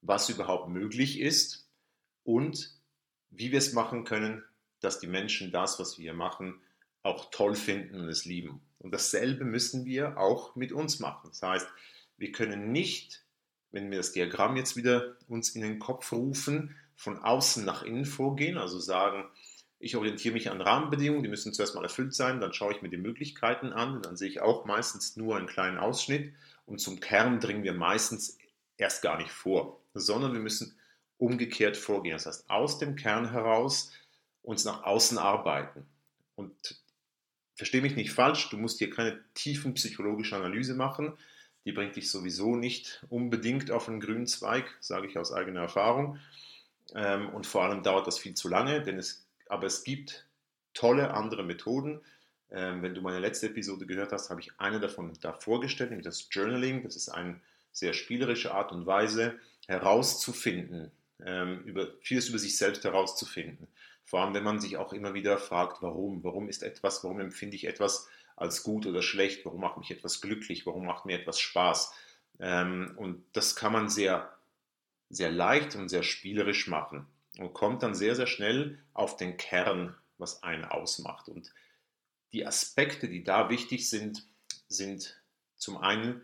was 0.00 0.28
überhaupt 0.28 0.68
möglich 0.68 1.20
ist 1.20 1.68
und 2.22 2.70
wie 3.32 3.50
wir 3.50 3.58
es 3.58 3.72
machen 3.72 4.04
können, 4.04 4.44
dass 4.80 5.00
die 5.00 5.06
Menschen 5.06 5.50
das, 5.50 5.78
was 5.78 5.98
wir 5.98 6.14
machen, 6.14 6.60
auch 7.02 7.30
toll 7.30 7.54
finden 7.54 7.96
und 8.00 8.08
es 8.08 8.24
lieben. 8.24 8.60
Und 8.78 8.92
dasselbe 8.92 9.44
müssen 9.44 9.84
wir 9.84 10.18
auch 10.18 10.54
mit 10.54 10.72
uns 10.72 11.00
machen. 11.00 11.28
Das 11.30 11.42
heißt, 11.42 11.66
wir 12.16 12.32
können 12.32 12.70
nicht, 12.70 13.24
wenn 13.70 13.90
wir 13.90 13.98
das 13.98 14.12
Diagramm 14.12 14.56
jetzt 14.56 14.76
wieder 14.76 15.16
uns 15.28 15.50
in 15.50 15.62
den 15.62 15.78
Kopf 15.78 16.12
rufen, 16.12 16.76
von 16.94 17.18
außen 17.18 17.64
nach 17.64 17.82
innen 17.82 18.04
vorgehen, 18.04 18.58
also 18.58 18.78
sagen, 18.78 19.24
ich 19.80 19.96
orientiere 19.96 20.34
mich 20.34 20.50
an 20.50 20.60
Rahmenbedingungen, 20.60 21.24
die 21.24 21.28
müssen 21.28 21.52
zuerst 21.52 21.74
mal 21.74 21.82
erfüllt 21.82 22.14
sein, 22.14 22.40
dann 22.40 22.52
schaue 22.52 22.72
ich 22.72 22.82
mir 22.82 22.90
die 22.90 22.96
Möglichkeiten 22.96 23.72
an, 23.72 24.00
dann 24.02 24.16
sehe 24.16 24.28
ich 24.28 24.40
auch 24.40 24.64
meistens 24.64 25.16
nur 25.16 25.36
einen 25.36 25.48
kleinen 25.48 25.78
Ausschnitt 25.78 26.32
und 26.66 26.78
zum 26.80 27.00
Kern 27.00 27.40
dringen 27.40 27.64
wir 27.64 27.72
meistens 27.72 28.38
erst 28.76 29.02
gar 29.02 29.18
nicht 29.18 29.32
vor, 29.32 29.80
sondern 29.94 30.32
wir 30.32 30.40
müssen 30.40 30.78
umgekehrt 31.22 31.76
vorgehen. 31.76 32.14
Das 32.14 32.26
heißt, 32.26 32.50
aus 32.50 32.78
dem 32.78 32.96
Kern 32.96 33.30
heraus 33.30 33.92
uns 34.42 34.64
nach 34.64 34.82
außen 34.82 35.18
arbeiten. 35.18 35.86
Und 36.34 36.82
verstehe 37.54 37.80
mich 37.80 37.94
nicht 37.94 38.10
falsch, 38.10 38.50
du 38.50 38.56
musst 38.56 38.80
hier 38.80 38.90
keine 38.90 39.22
tiefen 39.34 39.74
psychologische 39.74 40.34
Analyse 40.34 40.74
machen. 40.74 41.16
Die 41.64 41.70
bringt 41.70 41.94
dich 41.94 42.10
sowieso 42.10 42.56
nicht 42.56 43.06
unbedingt 43.08 43.70
auf 43.70 43.88
einen 43.88 44.00
grünen 44.00 44.26
Zweig, 44.26 44.76
sage 44.80 45.06
ich 45.06 45.16
aus 45.16 45.32
eigener 45.32 45.60
Erfahrung. 45.60 46.18
Ähm, 46.92 47.28
und 47.28 47.46
vor 47.46 47.62
allem 47.62 47.84
dauert 47.84 48.08
das 48.08 48.18
viel 48.18 48.34
zu 48.34 48.48
lange, 48.48 48.82
denn 48.82 48.98
es, 48.98 49.24
aber 49.48 49.68
es 49.68 49.84
gibt 49.84 50.26
tolle 50.74 51.14
andere 51.14 51.44
Methoden. 51.44 52.00
Ähm, 52.50 52.82
wenn 52.82 52.96
du 52.96 53.00
meine 53.00 53.20
letzte 53.20 53.46
Episode 53.46 53.86
gehört 53.86 54.10
hast, 54.10 54.28
habe 54.28 54.40
ich 54.40 54.58
eine 54.58 54.80
davon 54.80 55.12
da 55.20 55.32
vorgestellt, 55.34 55.90
nämlich 55.90 56.04
das 56.04 56.26
Journaling. 56.32 56.82
Das 56.82 56.96
ist 56.96 57.10
eine 57.10 57.40
sehr 57.70 57.92
spielerische 57.92 58.52
Art 58.52 58.72
und 58.72 58.86
Weise, 58.86 59.38
herauszufinden, 59.68 60.90
ähm, 61.24 61.62
über, 61.64 61.88
vieles 62.00 62.28
über 62.28 62.38
sich 62.38 62.56
selbst 62.56 62.84
herauszufinden. 62.84 63.68
Vor 64.04 64.20
allem, 64.20 64.34
wenn 64.34 64.44
man 64.44 64.60
sich 64.60 64.76
auch 64.76 64.92
immer 64.92 65.14
wieder 65.14 65.38
fragt, 65.38 65.82
warum, 65.82 66.22
warum 66.24 66.48
ist 66.48 66.62
etwas, 66.62 67.02
warum 67.04 67.20
empfinde 67.20 67.56
ich 67.56 67.66
etwas 67.66 68.08
als 68.36 68.62
gut 68.62 68.86
oder 68.86 69.02
schlecht, 69.02 69.44
warum 69.44 69.60
macht 69.60 69.78
mich 69.78 69.90
etwas 69.90 70.20
glücklich, 70.20 70.66
warum 70.66 70.86
macht 70.86 71.06
mir 71.06 71.18
etwas 71.18 71.40
Spaß. 71.40 71.92
Ähm, 72.40 72.94
und 72.96 73.24
das 73.32 73.56
kann 73.56 73.72
man 73.72 73.88
sehr, 73.88 74.34
sehr 75.10 75.30
leicht 75.30 75.76
und 75.76 75.88
sehr 75.88 76.02
spielerisch 76.02 76.66
machen 76.66 77.06
und 77.38 77.52
kommt 77.52 77.82
dann 77.82 77.94
sehr, 77.94 78.16
sehr 78.16 78.26
schnell 78.26 78.78
auf 78.94 79.16
den 79.16 79.36
Kern, 79.36 79.94
was 80.18 80.42
einen 80.42 80.64
ausmacht. 80.64 81.28
Und 81.28 81.52
die 82.32 82.46
Aspekte, 82.46 83.08
die 83.08 83.24
da 83.24 83.48
wichtig 83.48 83.88
sind, 83.88 84.26
sind 84.68 85.20
zum 85.56 85.76
einen 85.78 86.22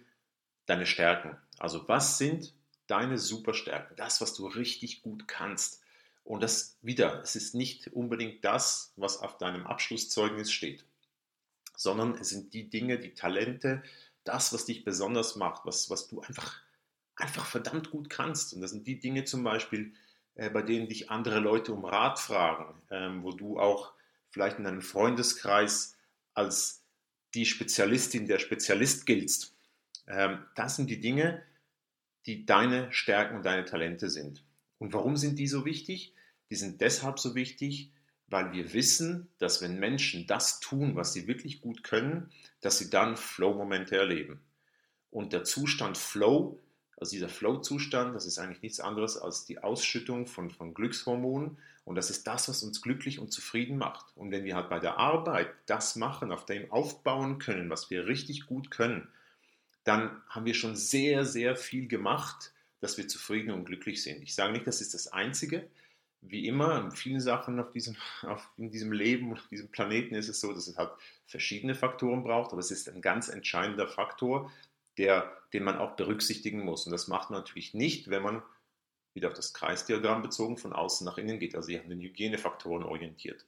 deine 0.66 0.86
Stärken. 0.86 1.36
Also 1.58 1.86
was 1.88 2.18
sind 2.18 2.52
deine 2.90 3.18
Superstärken? 3.18 3.96
Das, 3.96 4.20
was 4.20 4.34
du 4.34 4.46
richtig 4.46 5.02
gut 5.02 5.28
kannst. 5.28 5.82
Und 6.24 6.42
das 6.42 6.76
wieder, 6.82 7.22
es 7.22 7.36
ist 7.36 7.54
nicht 7.54 7.88
unbedingt 7.88 8.44
das, 8.44 8.92
was 8.96 9.18
auf 9.18 9.38
deinem 9.38 9.66
Abschlusszeugnis 9.66 10.52
steht, 10.52 10.84
sondern 11.74 12.18
es 12.18 12.28
sind 12.28 12.52
die 12.52 12.68
Dinge, 12.68 12.98
die 12.98 13.14
Talente, 13.14 13.82
das, 14.24 14.52
was 14.52 14.66
dich 14.66 14.84
besonders 14.84 15.36
macht, 15.36 15.64
was, 15.64 15.88
was 15.88 16.06
du 16.08 16.20
einfach, 16.20 16.60
einfach 17.16 17.46
verdammt 17.46 17.90
gut 17.90 18.10
kannst. 18.10 18.52
Und 18.52 18.60
das 18.60 18.72
sind 18.72 18.86
die 18.86 18.98
Dinge 18.98 19.24
zum 19.24 19.42
Beispiel, 19.42 19.94
äh, 20.34 20.50
bei 20.50 20.62
denen 20.62 20.88
dich 20.88 21.10
andere 21.10 21.40
Leute 21.40 21.72
um 21.72 21.84
Rat 21.84 22.18
fragen, 22.18 22.74
ähm, 22.90 23.22
wo 23.22 23.32
du 23.32 23.58
auch 23.58 23.92
vielleicht 24.30 24.58
in 24.58 24.66
einem 24.66 24.82
Freundeskreis 24.82 25.96
als 26.34 26.82
die 27.34 27.46
Spezialistin, 27.46 28.26
der 28.26 28.38
Spezialist 28.38 29.06
giltst. 29.06 29.54
Ähm, 30.06 30.44
das 30.54 30.76
sind 30.76 30.90
die 30.90 31.00
Dinge, 31.00 31.42
die 31.42 31.57
deine 32.36 32.92
Stärken 32.92 33.36
und 33.36 33.44
deine 33.44 33.64
Talente 33.64 34.10
sind. 34.10 34.42
Und 34.78 34.92
warum 34.92 35.16
sind 35.16 35.38
die 35.38 35.48
so 35.48 35.64
wichtig? 35.64 36.14
Die 36.50 36.56
sind 36.56 36.80
deshalb 36.80 37.18
so 37.18 37.34
wichtig, 37.34 37.90
weil 38.28 38.52
wir 38.52 38.72
wissen, 38.72 39.28
dass 39.38 39.62
wenn 39.62 39.78
Menschen 39.78 40.26
das 40.26 40.60
tun, 40.60 40.96
was 40.96 41.12
sie 41.12 41.26
wirklich 41.26 41.60
gut 41.60 41.82
können, 41.82 42.30
dass 42.60 42.78
sie 42.78 42.90
dann 42.90 43.16
Flow-Momente 43.16 43.96
erleben. 43.96 44.40
Und 45.10 45.32
der 45.32 45.44
Zustand 45.44 45.96
Flow, 45.96 46.58
also 46.98 47.12
dieser 47.12 47.28
Flow-Zustand, 47.28 48.14
das 48.14 48.26
ist 48.26 48.38
eigentlich 48.38 48.62
nichts 48.62 48.80
anderes 48.80 49.16
als 49.16 49.46
die 49.46 49.58
Ausschüttung 49.58 50.26
von, 50.26 50.50
von 50.50 50.74
Glückshormonen. 50.74 51.56
Und 51.84 51.94
das 51.94 52.10
ist 52.10 52.26
das, 52.26 52.48
was 52.48 52.62
uns 52.62 52.82
glücklich 52.82 53.18
und 53.18 53.32
zufrieden 53.32 53.78
macht. 53.78 54.14
Und 54.14 54.30
wenn 54.30 54.44
wir 54.44 54.56
halt 54.56 54.68
bei 54.68 54.78
der 54.78 54.98
Arbeit 54.98 55.48
das 55.66 55.96
machen, 55.96 56.32
auf 56.32 56.44
dem 56.44 56.70
aufbauen 56.70 57.38
können, 57.38 57.70
was 57.70 57.88
wir 57.88 58.06
richtig 58.06 58.46
gut 58.46 58.70
können, 58.70 59.08
dann 59.88 60.22
haben 60.28 60.44
wir 60.44 60.54
schon 60.54 60.76
sehr, 60.76 61.24
sehr 61.24 61.56
viel 61.56 61.88
gemacht, 61.88 62.52
dass 62.80 62.98
wir 62.98 63.08
zufrieden 63.08 63.50
und 63.50 63.64
glücklich 63.64 64.02
sind. 64.02 64.22
Ich 64.22 64.34
sage 64.34 64.52
nicht, 64.52 64.66
das 64.66 64.80
ist 64.80 64.94
das 64.94 65.08
Einzige, 65.08 65.68
wie 66.20 66.46
immer, 66.46 66.80
in 66.84 66.90
vielen 66.90 67.20
Sachen 67.20 67.58
auf 67.58 67.72
diesem, 67.72 67.96
auf, 68.22 68.48
in 68.56 68.70
diesem 68.70 68.92
Leben, 68.92 69.32
auf 69.32 69.48
diesem 69.48 69.68
Planeten 69.68 70.14
ist 70.14 70.28
es 70.28 70.40
so, 70.40 70.52
dass 70.52 70.68
es 70.68 70.76
halt 70.76 70.90
verschiedene 71.26 71.74
Faktoren 71.74 72.22
braucht, 72.22 72.52
aber 72.52 72.60
es 72.60 72.70
ist 72.70 72.88
ein 72.88 73.00
ganz 73.00 73.28
entscheidender 73.28 73.88
Faktor, 73.88 74.52
der, 74.98 75.32
den 75.52 75.64
man 75.64 75.78
auch 75.78 75.96
berücksichtigen 75.96 76.64
muss. 76.64 76.86
Und 76.86 76.92
das 76.92 77.08
macht 77.08 77.30
man 77.30 77.40
natürlich 77.40 77.72
nicht, 77.72 78.10
wenn 78.10 78.22
man 78.22 78.42
wieder 79.14 79.28
auf 79.28 79.34
das 79.34 79.54
Kreisdiagramm 79.54 80.22
bezogen 80.22 80.58
von 80.58 80.72
außen 80.72 81.04
nach 81.04 81.18
innen 81.18 81.38
geht, 81.38 81.54
also 81.54 81.72
an 81.72 81.88
den 81.88 82.00
Hygienefaktoren 82.00 82.84
orientiert. 82.84 83.46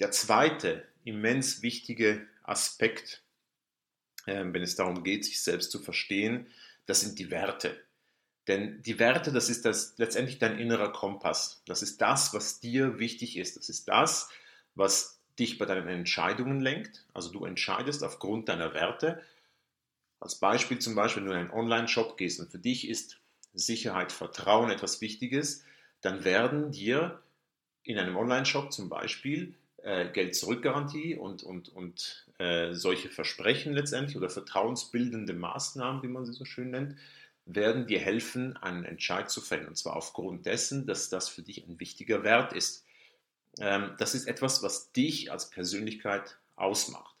Der 0.00 0.10
zweite 0.10 0.84
immens 1.04 1.62
wichtige 1.62 2.26
Aspekt, 2.42 3.22
wenn 4.26 4.62
es 4.62 4.76
darum 4.76 5.02
geht, 5.02 5.24
sich 5.24 5.42
selbst 5.42 5.70
zu 5.70 5.78
verstehen, 5.78 6.46
das 6.86 7.00
sind 7.00 7.18
die 7.18 7.30
Werte. 7.30 7.76
Denn 8.48 8.82
die 8.82 8.98
Werte, 8.98 9.32
das 9.32 9.48
ist 9.48 9.64
das, 9.64 9.94
letztendlich 9.98 10.38
dein 10.38 10.58
innerer 10.58 10.92
Kompass. 10.92 11.62
Das 11.66 11.82
ist 11.82 12.00
das, 12.00 12.34
was 12.34 12.60
dir 12.60 12.98
wichtig 12.98 13.36
ist. 13.36 13.56
Das 13.56 13.68
ist 13.68 13.88
das, 13.88 14.28
was 14.74 15.20
dich 15.38 15.58
bei 15.58 15.66
deinen 15.66 15.88
Entscheidungen 15.88 16.60
lenkt. 16.60 17.04
Also 17.14 17.30
du 17.30 17.44
entscheidest 17.44 18.02
aufgrund 18.02 18.48
deiner 18.48 18.74
Werte. 18.74 19.22
Als 20.18 20.34
Beispiel 20.34 20.78
zum 20.78 20.94
Beispiel, 20.94 21.22
wenn 21.22 21.30
du 21.30 21.34
in 21.34 21.40
einen 21.40 21.50
Online-Shop 21.50 22.16
gehst 22.16 22.40
und 22.40 22.50
für 22.50 22.58
dich 22.58 22.88
ist 22.88 23.20
Sicherheit, 23.54 24.12
Vertrauen 24.12 24.70
etwas 24.70 25.00
Wichtiges, 25.00 25.64
dann 26.00 26.24
werden 26.24 26.72
dir 26.72 27.22
in 27.82 27.98
einem 27.98 28.16
Online-Shop 28.16 28.72
zum 28.72 28.88
Beispiel 28.88 29.54
äh, 29.78 30.08
Geld-Zurück-Garantie 30.10 31.14
und, 31.14 31.42
und, 31.42 31.68
und 31.70 32.26
äh, 32.40 32.72
solche 32.74 33.10
Versprechen 33.10 33.74
letztendlich 33.74 34.16
oder 34.16 34.30
vertrauensbildende 34.30 35.34
Maßnahmen, 35.34 36.02
wie 36.02 36.08
man 36.08 36.24
sie 36.24 36.32
so 36.32 36.46
schön 36.46 36.70
nennt, 36.70 36.96
werden 37.44 37.86
dir 37.86 37.98
helfen, 37.98 38.56
einen 38.56 38.86
Entscheid 38.86 39.28
zu 39.30 39.42
fällen. 39.42 39.68
Und 39.68 39.76
zwar 39.76 39.94
aufgrund 39.94 40.46
dessen, 40.46 40.86
dass 40.86 41.10
das 41.10 41.28
für 41.28 41.42
dich 41.42 41.66
ein 41.66 41.78
wichtiger 41.78 42.22
Wert 42.22 42.54
ist. 42.54 42.86
Ähm, 43.58 43.94
das 43.98 44.14
ist 44.14 44.26
etwas, 44.26 44.62
was 44.62 44.90
dich 44.92 45.30
als 45.30 45.50
Persönlichkeit 45.50 46.38
ausmacht. 46.56 47.14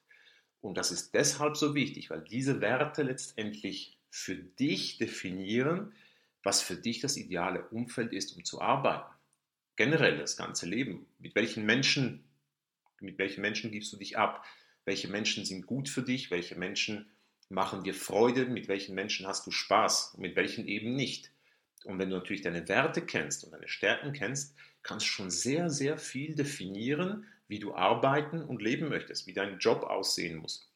Und 0.62 0.78
das 0.78 0.90
ist 0.90 1.12
deshalb 1.12 1.58
so 1.58 1.74
wichtig, 1.74 2.08
weil 2.08 2.22
diese 2.22 2.62
Werte 2.62 3.02
letztendlich 3.02 3.98
für 4.08 4.36
dich 4.36 4.96
definieren, 4.96 5.92
was 6.42 6.62
für 6.62 6.76
dich 6.76 7.00
das 7.00 7.18
ideale 7.18 7.68
Umfeld 7.68 8.14
ist, 8.14 8.34
um 8.38 8.44
zu 8.44 8.62
arbeiten. 8.62 9.12
Generell 9.76 10.16
das 10.16 10.38
ganze 10.38 10.64
Leben. 10.64 11.04
Mit 11.18 11.34
welchen 11.34 11.66
Menschen, 11.66 12.24
mit 13.00 13.18
welchen 13.18 13.42
Menschen 13.42 13.70
gibst 13.70 13.92
du 13.92 13.98
dich 13.98 14.16
ab? 14.16 14.46
Welche 14.84 15.08
Menschen 15.08 15.44
sind 15.44 15.66
gut 15.66 15.88
für 15.88 16.02
dich? 16.02 16.30
Welche 16.30 16.56
Menschen 16.56 17.10
machen 17.50 17.82
dir 17.82 17.94
Freude, 17.94 18.46
mit 18.46 18.68
welchen 18.68 18.94
Menschen 18.94 19.26
hast 19.26 19.46
du 19.46 19.50
Spaß 19.50 20.16
mit 20.18 20.36
welchen 20.36 20.66
eben 20.66 20.94
nicht. 20.94 21.30
Und 21.84 21.98
wenn 21.98 22.10
du 22.10 22.16
natürlich 22.16 22.42
deine 22.42 22.68
Werte 22.68 23.02
kennst 23.02 23.44
und 23.44 23.52
deine 23.52 23.68
Stärken 23.68 24.12
kennst, 24.12 24.54
kannst 24.82 25.06
du 25.06 25.10
schon 25.10 25.30
sehr, 25.30 25.70
sehr 25.70 25.98
viel 25.98 26.34
definieren, 26.34 27.26
wie 27.48 27.58
du 27.58 27.74
arbeiten 27.74 28.42
und 28.42 28.62
leben 28.62 28.88
möchtest, 28.88 29.26
wie 29.26 29.32
dein 29.32 29.58
Job 29.58 29.82
aussehen 29.82 30.36
muss. 30.36 30.70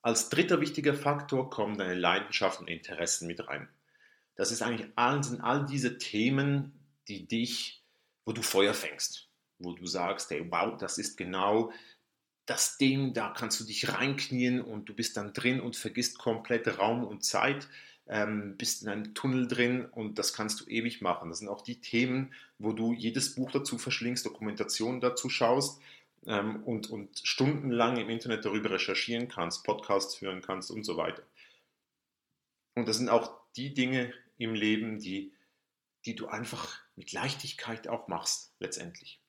Als 0.00 0.28
dritter 0.28 0.60
wichtiger 0.60 0.94
Faktor 0.94 1.50
kommen 1.50 1.76
deine 1.76 1.94
Leidenschaften 1.94 2.66
und 2.66 2.72
Interessen 2.72 3.26
mit 3.26 3.46
rein. 3.46 3.68
Das 4.36 4.50
ist 4.50 4.62
eigentlich 4.62 4.90
all, 4.96 5.22
sind 5.22 5.40
all 5.40 5.66
diese 5.66 5.98
Themen, 5.98 6.72
die 7.08 7.26
dich, 7.26 7.82
wo 8.24 8.32
du 8.32 8.42
Feuer 8.42 8.74
fängst, 8.74 9.28
wo 9.58 9.72
du 9.72 9.86
sagst, 9.86 10.30
hey, 10.30 10.46
wow, 10.50 10.76
das 10.78 10.98
ist 10.98 11.16
genau 11.16 11.72
das 12.46 12.76
Ding, 12.76 13.14
da 13.14 13.30
kannst 13.30 13.60
du 13.60 13.64
dich 13.64 13.92
reinknien 13.92 14.60
und 14.60 14.88
du 14.88 14.94
bist 14.94 15.16
dann 15.16 15.32
drin 15.32 15.60
und 15.60 15.76
vergisst 15.76 16.18
komplett 16.18 16.78
Raum 16.78 17.04
und 17.04 17.24
Zeit, 17.24 17.68
ähm, 18.06 18.56
bist 18.58 18.82
in 18.82 18.88
einem 18.88 19.14
Tunnel 19.14 19.48
drin 19.48 19.86
und 19.86 20.18
das 20.18 20.34
kannst 20.34 20.60
du 20.60 20.66
ewig 20.66 21.00
machen. 21.00 21.30
Das 21.30 21.38
sind 21.38 21.48
auch 21.48 21.62
die 21.62 21.80
Themen, 21.80 22.34
wo 22.58 22.72
du 22.72 22.92
jedes 22.92 23.34
Buch 23.34 23.50
dazu 23.50 23.78
verschlingst, 23.78 24.26
Dokumentationen 24.26 25.00
dazu 25.00 25.30
schaust 25.30 25.80
ähm, 26.26 26.62
und, 26.64 26.90
und 26.90 27.18
stundenlang 27.24 27.96
im 27.96 28.10
Internet 28.10 28.44
darüber 28.44 28.70
recherchieren 28.70 29.28
kannst, 29.28 29.64
Podcasts 29.64 30.20
hören 30.20 30.42
kannst 30.42 30.70
und 30.70 30.84
so 30.84 30.96
weiter. 30.98 31.22
Und 32.74 32.88
das 32.88 32.98
sind 32.98 33.08
auch 33.08 33.40
die 33.56 33.72
Dinge 33.72 34.12
im 34.36 34.54
Leben, 34.54 34.98
die, 34.98 35.32
die 36.04 36.14
du 36.14 36.26
einfach 36.26 36.80
mit 36.96 37.12
Leichtigkeit 37.12 37.88
auch 37.88 38.08
machst, 38.08 38.52
letztendlich. 38.58 39.20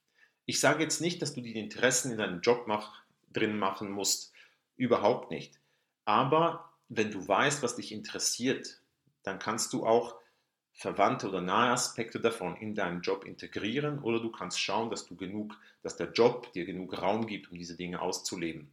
Ich 0.46 0.60
sage 0.60 0.84
jetzt 0.84 1.00
nicht, 1.00 1.22
dass 1.22 1.34
du 1.34 1.42
die 1.42 1.58
Interessen 1.58 2.12
in 2.12 2.18
deinem 2.18 2.42
Job 2.42 2.66
mach, 2.68 3.05
drin 3.32 3.58
machen 3.58 3.92
musst. 3.92 4.34
Überhaupt 4.78 5.32
nicht. 5.32 5.60
Aber 6.06 6.72
wenn 6.90 7.12
du 7.12 7.28
weißt, 7.28 7.64
was 7.64 7.76
dich 7.76 7.92
interessiert, 7.92 8.82
dann 9.24 9.40
kannst 9.40 9.74
du 9.74 9.86
auch 9.86 10.16
verwandte 10.74 11.30
oder 11.30 11.42
nahe 11.42 11.72
Aspekte 11.72 12.20
davon 12.20 12.58
in 12.58 12.76
deinen 12.76 13.02
Job 13.02 13.26
integrieren 13.26 14.00
oder 14.00 14.20
du 14.20 14.30
kannst 14.30 14.60
schauen, 14.60 14.90
dass 14.90 15.06
du 15.06 15.16
genug, 15.16 15.58
dass 15.82 15.96
der 15.96 16.12
Job 16.12 16.52
dir 16.52 16.66
genug 16.66 17.02
Raum 17.02 17.28
gibt, 17.28 17.50
um 17.50 17.58
diese 17.58 17.78
Dinge 17.78 18.02
auszuleben. 18.02 18.72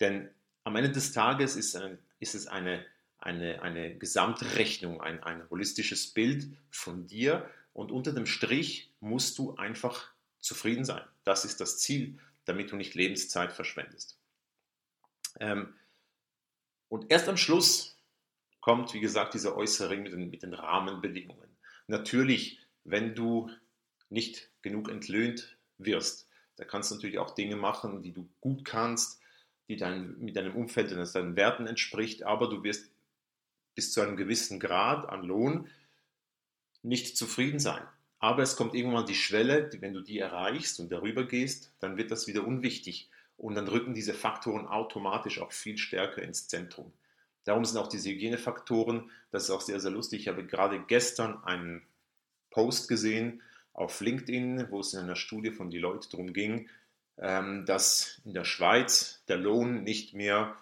Denn 0.00 0.28
am 0.64 0.74
Ende 0.74 0.90
des 0.90 1.12
Tages 1.12 1.54
ist, 1.54 1.76
eine, 1.76 1.98
ist 2.18 2.34
es 2.34 2.48
eine, 2.48 2.84
eine, 3.18 3.62
eine 3.62 3.96
Gesamtrechnung, 3.96 5.00
ein, 5.00 5.22
ein 5.22 5.48
holistisches 5.48 6.12
Bild 6.12 6.48
von 6.70 7.06
dir 7.06 7.48
und 7.72 7.92
unter 7.92 8.12
dem 8.12 8.26
Strich 8.26 8.90
musst 9.00 9.38
du 9.38 9.54
einfach 9.54 10.10
zufrieden 10.40 10.84
sein. 10.84 11.02
Das 11.22 11.44
ist 11.44 11.60
das 11.60 11.78
Ziel 11.78 12.18
damit 12.46 12.72
du 12.72 12.76
nicht 12.76 12.94
Lebenszeit 12.94 13.52
verschwendest. 13.52 14.18
Ähm, 15.38 15.74
und 16.88 17.10
erst 17.10 17.28
am 17.28 17.36
Schluss 17.36 17.98
kommt, 18.60 18.94
wie 18.94 19.00
gesagt, 19.00 19.34
dieser 19.34 19.56
äußere 19.56 19.96
mit 19.96 20.12
den, 20.12 20.30
mit 20.30 20.42
den 20.42 20.54
Rahmenbedingungen. 20.54 21.56
Natürlich, 21.86 22.58
wenn 22.84 23.14
du 23.14 23.50
nicht 24.08 24.50
genug 24.62 24.88
entlöhnt 24.88 25.56
wirst, 25.78 26.28
da 26.56 26.64
kannst 26.64 26.90
du 26.90 26.94
natürlich 26.94 27.18
auch 27.18 27.34
Dinge 27.34 27.56
machen, 27.56 28.02
die 28.02 28.12
du 28.12 28.28
gut 28.40 28.64
kannst, 28.64 29.20
die 29.68 29.76
dein, 29.76 30.18
mit 30.18 30.36
deinem 30.36 30.56
Umfeld 30.56 30.92
und 30.92 31.14
deinen 31.14 31.36
Werten 31.36 31.66
entspricht, 31.66 32.22
aber 32.22 32.48
du 32.48 32.62
wirst 32.62 32.90
bis 33.74 33.92
zu 33.92 34.00
einem 34.00 34.16
gewissen 34.16 34.58
Grad 34.58 35.08
an 35.08 35.22
Lohn 35.22 35.68
nicht 36.82 37.16
zufrieden 37.16 37.58
sein. 37.58 37.86
Aber 38.26 38.42
es 38.42 38.56
kommt 38.56 38.74
irgendwann 38.74 39.06
die 39.06 39.14
Schwelle, 39.14 39.70
wenn 39.78 39.94
du 39.94 40.00
die 40.00 40.18
erreichst 40.18 40.80
und 40.80 40.90
darüber 40.90 41.22
gehst, 41.22 41.70
dann 41.78 41.96
wird 41.96 42.10
das 42.10 42.26
wieder 42.26 42.44
unwichtig. 42.44 43.08
Und 43.36 43.54
dann 43.54 43.68
rücken 43.68 43.94
diese 43.94 44.14
Faktoren 44.14 44.66
automatisch 44.66 45.40
auch 45.40 45.52
viel 45.52 45.78
stärker 45.78 46.22
ins 46.22 46.48
Zentrum. 46.48 46.92
Darum 47.44 47.64
sind 47.64 47.78
auch 47.78 47.86
diese 47.86 48.10
Hygienefaktoren, 48.10 49.12
das 49.30 49.44
ist 49.44 49.50
auch 49.50 49.60
sehr, 49.60 49.78
sehr 49.78 49.92
lustig. 49.92 50.22
Ich 50.22 50.26
habe 50.26 50.44
gerade 50.44 50.80
gestern 50.88 51.44
einen 51.44 51.86
Post 52.50 52.88
gesehen 52.88 53.42
auf 53.72 54.00
LinkedIn, 54.00 54.72
wo 54.72 54.80
es 54.80 54.92
in 54.92 55.04
einer 55.04 55.14
Studie 55.14 55.52
von 55.52 55.70
Deloitte 55.70 56.08
darum 56.10 56.32
ging, 56.32 56.68
ähm, 57.18 57.64
dass 57.64 58.20
in 58.24 58.34
der 58.34 58.44
Schweiz 58.44 59.22
der 59.28 59.36
Lohn 59.36 59.84
nicht 59.84 60.14
mehr 60.14 60.56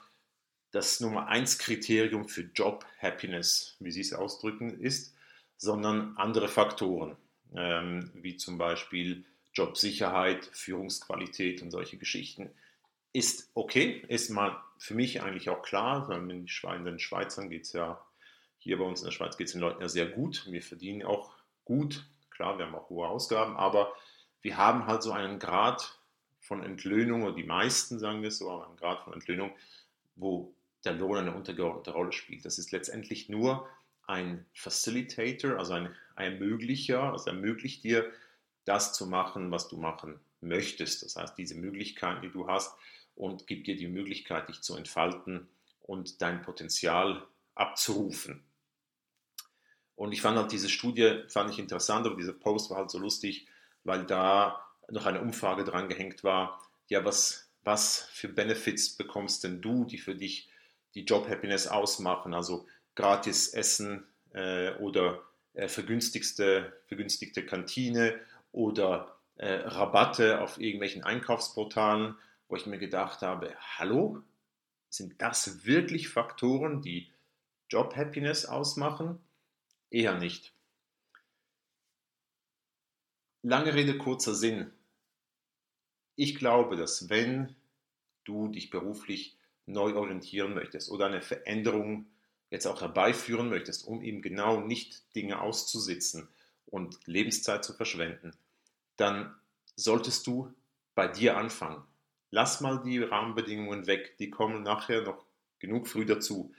das 0.70 1.00
Nummer 1.00 1.28
1 1.28 1.56
Kriterium 1.56 2.28
für 2.28 2.42
Job 2.42 2.84
Happiness, 3.00 3.78
wie 3.80 3.90
Sie 3.90 4.02
es 4.02 4.12
ausdrücken, 4.12 4.78
ist, 4.78 5.14
sondern 5.56 6.14
andere 6.18 6.48
Faktoren, 6.48 7.16
ähm, 7.56 8.10
wie 8.14 8.36
zum 8.36 8.58
Beispiel 8.58 9.24
Jobsicherheit, 9.54 10.44
Führungsqualität 10.52 11.62
und 11.62 11.70
solche 11.70 11.96
Geschichten. 11.96 12.50
Ist 13.12 13.50
okay, 13.54 14.04
ist 14.08 14.30
mal 14.30 14.60
für 14.78 14.94
mich 14.94 15.22
eigentlich 15.22 15.48
auch 15.48 15.62
klar, 15.62 16.08
weil 16.08 16.18
in 16.18 16.28
den 16.84 16.98
Schweizern 16.98 17.48
geht 17.48 17.62
es 17.62 17.72
ja, 17.72 18.04
hier 18.58 18.78
bei 18.78 18.84
uns 18.84 19.00
in 19.00 19.06
der 19.06 19.12
Schweiz 19.12 19.36
geht 19.36 19.46
es 19.46 19.52
den 19.52 19.60
Leuten 19.60 19.82
ja 19.82 19.88
sehr 19.88 20.06
gut. 20.06 20.46
Wir 20.50 20.62
verdienen 20.62 21.04
auch 21.04 21.34
gut, 21.64 22.04
klar, 22.30 22.58
wir 22.58 22.66
haben 22.66 22.74
auch 22.74 22.90
hohe 22.90 23.06
Ausgaben, 23.06 23.56
aber 23.56 23.94
wir 24.42 24.56
haben 24.56 24.86
halt 24.86 25.02
so 25.02 25.12
einen 25.12 25.38
Grad 25.38 25.98
von 26.40 26.62
Entlöhnung, 26.62 27.22
oder 27.22 27.34
die 27.34 27.44
meisten 27.44 27.98
sagen 27.98 28.22
wir 28.22 28.30
so, 28.30 28.50
einen 28.62 28.76
Grad 28.76 29.04
von 29.04 29.14
Entlöhnung, 29.14 29.52
wo 30.16 30.54
der 30.84 30.92
Lohn 30.92 31.16
eine 31.16 31.34
untergeordnete 31.34 31.92
Rolle 31.92 32.12
spielt. 32.12 32.44
Das 32.44 32.58
ist 32.58 32.72
letztendlich 32.72 33.28
nur 33.28 33.66
ein 34.06 34.44
Facilitator, 34.52 35.58
also 35.58 35.72
ein 35.72 35.94
Ermöglicher, 36.16 37.12
also 37.12 37.30
ermöglicht 37.30 37.84
dir, 37.84 38.10
das 38.64 38.92
zu 38.92 39.06
machen, 39.06 39.50
was 39.50 39.68
du 39.68 39.76
machen 39.76 40.20
möchtest. 40.40 41.02
Das 41.02 41.16
heißt, 41.16 41.36
diese 41.36 41.54
Möglichkeiten, 41.54 42.22
die 42.22 42.30
du 42.30 42.46
hast, 42.46 42.76
und 43.16 43.46
gibt 43.46 43.66
dir 43.66 43.76
die 43.76 43.88
Möglichkeit, 43.88 44.48
dich 44.48 44.62
zu 44.62 44.76
entfalten 44.76 45.48
und 45.82 46.20
dein 46.22 46.42
Potenzial 46.42 47.26
abzurufen. 47.54 48.42
Und 49.96 50.12
ich 50.12 50.20
fand 50.20 50.36
halt 50.36 50.50
diese 50.50 50.68
Studie 50.68 51.22
fand 51.28 51.50
ich 51.50 51.58
interessant, 51.58 52.06
aber 52.06 52.16
dieser 52.16 52.32
Post 52.32 52.70
war 52.70 52.78
halt 52.78 52.90
so 52.90 52.98
lustig, 52.98 53.46
weil 53.84 54.04
da 54.04 54.66
noch 54.90 55.06
eine 55.06 55.20
Umfrage 55.20 55.64
dran 55.64 55.88
gehängt 55.88 56.24
war. 56.24 56.60
Ja, 56.88 57.04
was, 57.04 57.48
was 57.62 58.08
für 58.12 58.28
Benefits 58.28 58.96
bekommst 58.96 59.44
denn 59.44 59.60
du, 59.60 59.84
die 59.84 59.98
für 59.98 60.14
dich 60.14 60.50
die 60.94 61.04
Job 61.04 61.28
Happiness 61.28 61.68
ausmachen? 61.68 62.34
Also 62.34 62.66
gratis 62.96 63.48
Essen 63.48 64.04
äh, 64.32 64.74
oder 64.78 65.22
äh, 65.54 65.68
vergünstigste, 65.68 66.72
vergünstigte 66.86 67.44
Kantine 67.44 68.18
oder 68.52 69.16
äh, 69.36 69.52
Rabatte 69.52 70.40
auf 70.40 70.60
irgendwelchen 70.60 71.02
Einkaufsportalen 71.02 72.16
wo 72.48 72.56
ich 72.56 72.66
mir 72.66 72.78
gedacht 72.78 73.22
habe, 73.22 73.54
hallo, 73.78 74.22
sind 74.88 75.20
das 75.20 75.64
wirklich 75.64 76.08
Faktoren, 76.08 76.82
die 76.82 77.10
Job 77.68 77.96
Happiness 77.96 78.46
ausmachen? 78.46 79.18
Eher 79.90 80.16
nicht. 80.18 80.52
Lange 83.42 83.74
Rede, 83.74 83.98
kurzer 83.98 84.34
Sinn. 84.34 84.70
Ich 86.16 86.36
glaube, 86.36 86.76
dass 86.76 87.08
wenn 87.08 87.54
du 88.24 88.48
dich 88.48 88.70
beruflich 88.70 89.36
neu 89.66 89.96
orientieren 89.96 90.54
möchtest 90.54 90.90
oder 90.90 91.06
eine 91.06 91.22
Veränderung 91.22 92.06
jetzt 92.54 92.66
auch 92.66 92.80
herbeiführen 92.80 93.50
möchtest, 93.50 93.86
um 93.86 94.02
eben 94.02 94.22
genau 94.22 94.60
nicht 94.60 95.02
Dinge 95.14 95.40
auszusitzen 95.40 96.28
und 96.66 96.98
Lebenszeit 97.06 97.64
zu 97.64 97.74
verschwenden, 97.74 98.32
dann 98.96 99.34
solltest 99.76 100.26
du 100.26 100.54
bei 100.94 101.08
dir 101.08 101.36
anfangen 101.36 101.84
lass 102.34 102.60
mal 102.60 102.82
die 102.82 102.98
Rahmenbedingungen 102.98 103.86
weg, 103.86 104.16
die 104.18 104.28
kommen 104.28 104.64
nachher 104.64 105.02
noch 105.02 105.24
genug 105.60 105.86
früh 105.86 106.04
dazu. 106.04 106.52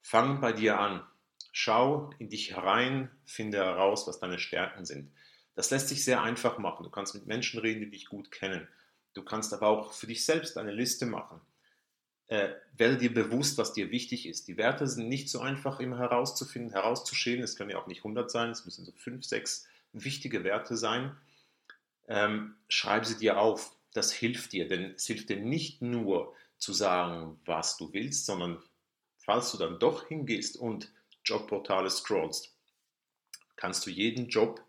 Fang 0.00 0.40
bei 0.40 0.52
dir 0.52 0.80
an. 0.80 1.06
Schau 1.52 2.10
in 2.18 2.30
dich 2.30 2.52
herein, 2.52 3.10
finde 3.26 3.58
heraus, 3.58 4.06
was 4.06 4.20
deine 4.20 4.38
Stärken 4.38 4.86
sind. 4.86 5.12
Das 5.54 5.70
lässt 5.70 5.88
sich 5.88 6.02
sehr 6.02 6.22
einfach 6.22 6.56
machen. 6.56 6.82
Du 6.82 6.90
kannst 6.90 7.14
mit 7.14 7.26
Menschen 7.26 7.60
reden, 7.60 7.80
die 7.80 7.90
dich 7.90 8.06
gut 8.06 8.30
kennen. 8.30 8.68
Du 9.12 9.22
kannst 9.22 9.52
aber 9.52 9.68
auch 9.68 9.92
für 9.92 10.06
dich 10.06 10.24
selbst 10.24 10.56
eine 10.56 10.72
Liste 10.72 11.04
machen. 11.04 11.42
Äh, 12.28 12.48
werde 12.76 12.98
dir 12.98 13.14
bewusst, 13.14 13.56
was 13.56 13.72
dir 13.72 13.90
wichtig 13.90 14.26
ist. 14.26 14.48
Die 14.48 14.56
Werte 14.56 14.86
sind 14.88 15.08
nicht 15.08 15.30
so 15.30 15.40
einfach 15.40 15.78
immer 15.78 15.98
herauszufinden, 15.98 16.72
herauszuschälen. 16.72 17.42
Es 17.42 17.56
können 17.56 17.70
ja 17.70 17.78
auch 17.78 17.86
nicht 17.86 18.00
100 18.00 18.30
sein, 18.30 18.50
es 18.50 18.64
müssen 18.64 18.84
so 18.84 18.92
5, 18.92 19.24
6 19.24 19.66
wichtige 19.92 20.42
Werte 20.44 20.76
sein. 20.76 21.16
Ähm, 22.08 22.56
schreib 22.68 23.06
sie 23.06 23.16
dir 23.16 23.38
auf 23.38 23.76
das 23.96 24.12
hilft 24.12 24.52
dir, 24.52 24.68
denn 24.68 24.92
es 24.94 25.06
hilft 25.06 25.30
dir 25.30 25.38
nicht 25.38 25.82
nur 25.82 26.34
zu 26.58 26.72
sagen, 26.72 27.40
was 27.44 27.76
du 27.76 27.92
willst, 27.92 28.26
sondern 28.26 28.62
falls 29.16 29.50
du 29.52 29.58
dann 29.58 29.78
doch 29.78 30.06
hingehst 30.06 30.56
und 30.56 30.92
Jobportale 31.24 31.90
scrollst, 31.90 32.54
kannst 33.56 33.86
du 33.86 33.90
jeden 33.90 34.28
Job 34.28 34.62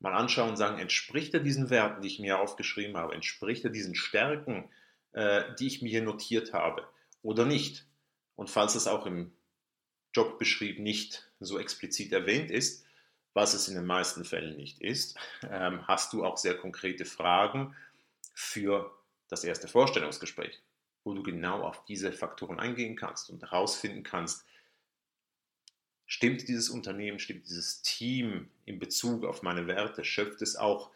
mal 0.00 0.14
anschauen 0.14 0.50
und 0.50 0.56
sagen, 0.56 0.78
entspricht 0.78 1.34
er 1.34 1.40
diesen 1.40 1.70
Werten, 1.70 2.02
die 2.02 2.08
ich 2.08 2.20
mir 2.20 2.38
aufgeschrieben 2.38 2.96
habe, 2.96 3.14
entspricht 3.14 3.64
er 3.64 3.70
diesen 3.70 3.94
Stärken, 3.94 4.68
die 5.14 5.66
ich 5.66 5.82
mir 5.82 5.88
hier 5.88 6.02
notiert 6.02 6.52
habe 6.52 6.86
oder 7.22 7.44
nicht. 7.44 7.86
Und 8.36 8.50
falls 8.50 8.74
es 8.74 8.86
auch 8.86 9.06
im 9.06 9.32
Jobbeschrieb 10.14 10.78
nicht 10.78 11.30
so 11.40 11.58
explizit 11.58 12.12
erwähnt 12.12 12.50
ist, 12.50 12.84
was 13.34 13.54
es 13.54 13.68
in 13.68 13.74
den 13.74 13.86
meisten 13.86 14.24
Fällen 14.24 14.56
nicht 14.56 14.80
ist, 14.80 15.16
ähm, 15.50 15.86
hast 15.86 16.12
du 16.12 16.24
auch 16.24 16.36
sehr 16.36 16.56
konkrete 16.56 17.04
Fragen 17.04 17.76
für 18.34 18.94
das 19.28 19.44
erste 19.44 19.68
Vorstellungsgespräch, 19.68 20.60
wo 21.04 21.14
du 21.14 21.22
genau 21.22 21.62
auf 21.62 21.84
diese 21.84 22.12
Faktoren 22.12 22.58
eingehen 22.58 22.96
kannst 22.96 23.30
und 23.30 23.42
herausfinden 23.42 24.02
kannst, 24.02 24.44
stimmt 26.06 26.48
dieses 26.48 26.70
Unternehmen, 26.70 27.18
stimmt 27.18 27.46
dieses 27.46 27.82
Team 27.82 28.50
in 28.64 28.78
Bezug 28.78 29.24
auf 29.24 29.42
meine 29.42 29.66
Werte, 29.66 30.04
schöpft 30.04 30.42
es 30.42 30.56
auch 30.56 30.90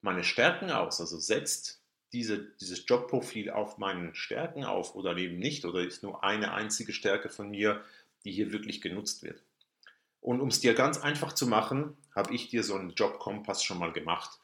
meine 0.00 0.22
Stärken 0.22 0.70
aus, 0.70 1.00
also 1.00 1.18
setzt 1.18 1.82
diese, 2.14 2.38
dieses 2.60 2.84
Jobprofil 2.86 3.50
auf 3.50 3.78
meinen 3.78 4.14
Stärken 4.14 4.64
auf 4.64 4.94
oder 4.94 5.16
eben 5.16 5.38
nicht 5.38 5.64
oder 5.64 5.80
ist 5.80 6.02
nur 6.02 6.22
eine 6.22 6.54
einzige 6.54 6.92
Stärke 6.92 7.28
von 7.28 7.50
mir, 7.50 7.82
die 8.24 8.32
hier 8.32 8.52
wirklich 8.52 8.80
genutzt 8.80 9.22
wird. 9.22 9.42
Und 10.20 10.40
um 10.40 10.48
es 10.48 10.60
dir 10.60 10.74
ganz 10.74 10.98
einfach 10.98 11.32
zu 11.32 11.46
machen, 11.46 11.96
habe 12.14 12.32
ich 12.32 12.48
dir 12.48 12.62
so 12.62 12.76
einen 12.76 12.94
Jobkompass 12.94 13.62
schon 13.62 13.78
mal 13.78 13.92
gemacht. 13.92 14.38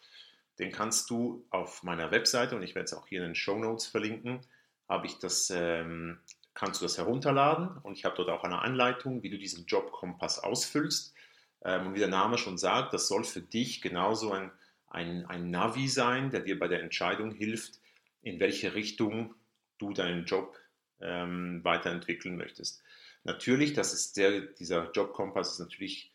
Den 0.58 0.72
kannst 0.72 1.08
du 1.08 1.46
auf 1.50 1.82
meiner 1.82 2.10
Webseite 2.10 2.56
und 2.56 2.62
ich 2.62 2.74
werde 2.74 2.84
es 2.84 2.92
auch 2.92 3.06
hier 3.06 3.20
in 3.20 3.28
den 3.28 3.34
Show 3.34 3.56
Notes 3.56 3.86
verlinken, 3.86 4.40
habe 4.88 5.06
ich 5.06 5.18
das, 5.18 5.48
ähm, 5.50 6.18
kannst 6.52 6.80
du 6.80 6.84
das 6.84 6.98
herunterladen 6.98 7.78
und 7.82 7.96
ich 7.96 8.04
habe 8.04 8.16
dort 8.16 8.28
auch 8.28 8.44
eine 8.44 8.60
Anleitung, 8.60 9.22
wie 9.22 9.30
du 9.30 9.38
diesen 9.38 9.64
Jobkompass 9.64 10.40
ausfüllst. 10.40 11.14
Ähm, 11.62 11.88
und 11.88 11.94
wie 11.94 12.00
der 12.00 12.08
Name 12.08 12.36
schon 12.36 12.58
sagt, 12.58 12.92
das 12.92 13.08
soll 13.08 13.24
für 13.24 13.40
dich 13.40 13.80
genauso 13.80 14.32
ein, 14.32 14.50
ein, 14.90 15.24
ein 15.26 15.50
Navi 15.50 15.88
sein, 15.88 16.30
der 16.30 16.40
dir 16.40 16.58
bei 16.58 16.68
der 16.68 16.82
Entscheidung 16.82 17.30
hilft, 17.32 17.80
in 18.22 18.38
welche 18.40 18.74
Richtung 18.74 19.34
du 19.78 19.92
deinen 19.92 20.26
Job 20.26 20.58
ähm, 21.00 21.64
weiterentwickeln 21.64 22.36
möchtest. 22.36 22.82
Natürlich, 23.24 23.72
das 23.72 23.94
ist 23.94 24.16
der, 24.16 24.40
dieser 24.40 24.90
Jobkompass 24.92 25.52
ist 25.52 25.58
natürlich 25.60 26.12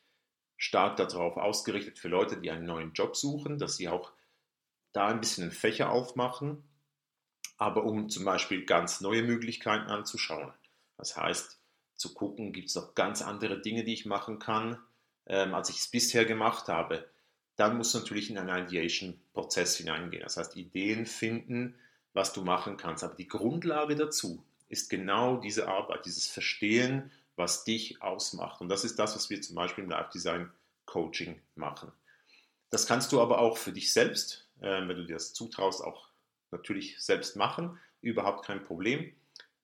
stark 0.58 0.98
darauf 0.98 1.38
ausgerichtet 1.38 2.00
für 2.00 2.08
Leute, 2.08 2.38
die 2.38 2.52
einen 2.52 2.66
neuen 2.66 2.94
Job 2.94 3.16
suchen, 3.16 3.58
dass 3.58 3.78
sie 3.78 3.90
auch 3.90 4.12
da 4.94 5.08
ein 5.08 5.20
bisschen 5.20 5.52
Fächer 5.52 5.92
aufmachen, 5.92 6.64
aber 7.58 7.84
um 7.84 8.10
zum 8.10 8.26
Beispiel 8.26 8.66
ganz 8.66 9.02
neue 9.02 9.24
Möglichkeiten 9.24 9.90
anzuschauen. 9.90 10.54
Das 10.98 11.18
heißt, 11.18 11.60
zu 11.96 12.14
gucken, 12.14 12.54
gibt 12.54 12.70
es 12.70 12.76
noch 12.76 12.96
ganz 12.96 13.22
andere 13.22 13.62
Dinge, 13.62 13.84
die 13.84 13.94
ich 13.94 14.06
machen 14.06 14.40
kann, 14.40 14.78
ähm, 15.26 15.54
als 15.54 15.70
ich 15.70 15.78
es 15.78 15.88
bisher 15.88 16.26
gemacht 16.26 16.68
habe. 16.68 17.10
Dann 17.56 17.78
musst 17.78 17.94
du 17.94 18.00
natürlich 18.00 18.30
in 18.30 18.38
einen 18.38 18.68
Ideation-Prozess 18.68 19.78
hineingehen. 19.78 20.24
Das 20.24 20.38
heißt, 20.38 20.56
Ideen 20.56 21.06
finden, 21.06 21.76
was 22.13 22.34
du 22.34 22.44
machen 22.44 22.78
kannst. 22.78 23.04
Aber 23.04 23.15
die 23.15 23.28
Grundlage 23.28 23.96
dazu 23.96 24.44
ist 24.68 24.89
genau 24.89 25.38
diese 25.38 25.68
Arbeit, 25.68 26.06
dieses 26.06 26.28
Verstehen, 26.28 27.12
was 27.36 27.63
dich 27.63 28.02
ausmacht. 28.02 28.62
Und 28.62 28.70
das 28.70 28.84
ist 28.84 28.98
das, 28.98 29.15
was 29.15 29.30
wir 29.30 29.41
zum 29.41 29.56
Beispiel 29.56 29.84
im 29.84 29.89
Live 29.89 30.10
Design 30.10 30.52
Coaching 30.86 31.41
machen. 31.56 31.91
Das 32.70 32.88
kannst 32.88 33.12
du 33.12 33.22
aber 33.22 33.39
auch 33.39 33.58
für 33.58 33.72
dich 33.72 33.91
selbst 33.94 34.46
äh, 34.62 34.88
wenn 34.88 34.98
du 34.98 35.06
dir 35.06 35.13
das 35.13 35.34
zutraust, 35.34 35.84
auch 35.84 36.10
natürlich 36.52 37.00
selbst 37.00 37.36
machen. 37.36 37.80
Überhaupt 38.02 38.46
kein 38.46 38.63
Problem. 38.63 39.13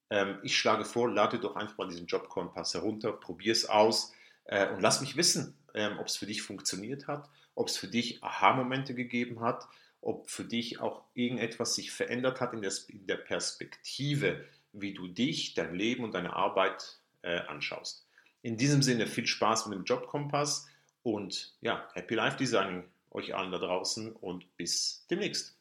Ähm, 0.10 0.40
ich 0.44 0.58
schlage 0.58 0.86
vor, 0.86 1.10
lade 1.10 1.40
doch 1.40 1.56
einfach 1.56 1.78
mal 1.78 1.88
diesen 1.88 2.08
Jobkompass 2.08 2.74
herunter, 2.74 3.14
probier 3.14 3.52
es 3.54 3.68
aus 3.68 4.14
äh, 4.46 4.68
und 4.70 4.82
lass 4.82 5.02
mich 5.02 5.16
wissen, 5.16 5.58
ähm, 5.74 5.98
ob 6.00 6.08
es 6.08 6.18
für 6.18 6.26
dich 6.26 6.42
funktioniert 6.42 7.08
hat, 7.08 7.30
ob 7.56 7.68
es 7.68 7.78
für 7.78 7.88
dich 7.88 8.24
Aha-Momente 8.24 8.96
gegeben 8.96 9.42
hat, 9.42 9.68
ob 10.02 10.30
für 10.30 10.44
dich 10.44 10.80
auch 10.80 11.04
irgendetwas 11.14 11.76
sich 11.76 11.92
verändert 11.92 12.42
hat 12.42 12.54
in 12.54 12.62
der, 12.62 13.18
Perspektive, 13.18 14.46
wie 14.74 14.94
du 14.94 15.08
dich, 15.08 15.54
dein 15.54 15.76
Leben 15.76 16.04
und 16.04 16.14
deine 16.14 16.34
Arbeit 16.34 17.00
äh, 17.22 17.40
anschaust. 17.42 18.08
In 18.42 18.58
diesem 18.58 18.82
Sinne 18.82 19.06
viel 19.06 19.28
Spaß 19.28 19.68
mit 19.68 19.78
dem 19.78 19.86
Jobkompass 19.86 20.68
und 21.04 21.56
ja, 21.62 21.88
Happy 21.94 22.16
Life 22.16 22.38
Designing 22.38 22.84
euch 23.12 23.36
allen 23.36 23.52
da 23.52 23.60
draußen 23.60 24.14
und 24.14 24.56
bis 24.58 25.06
demnächst. 25.10 25.61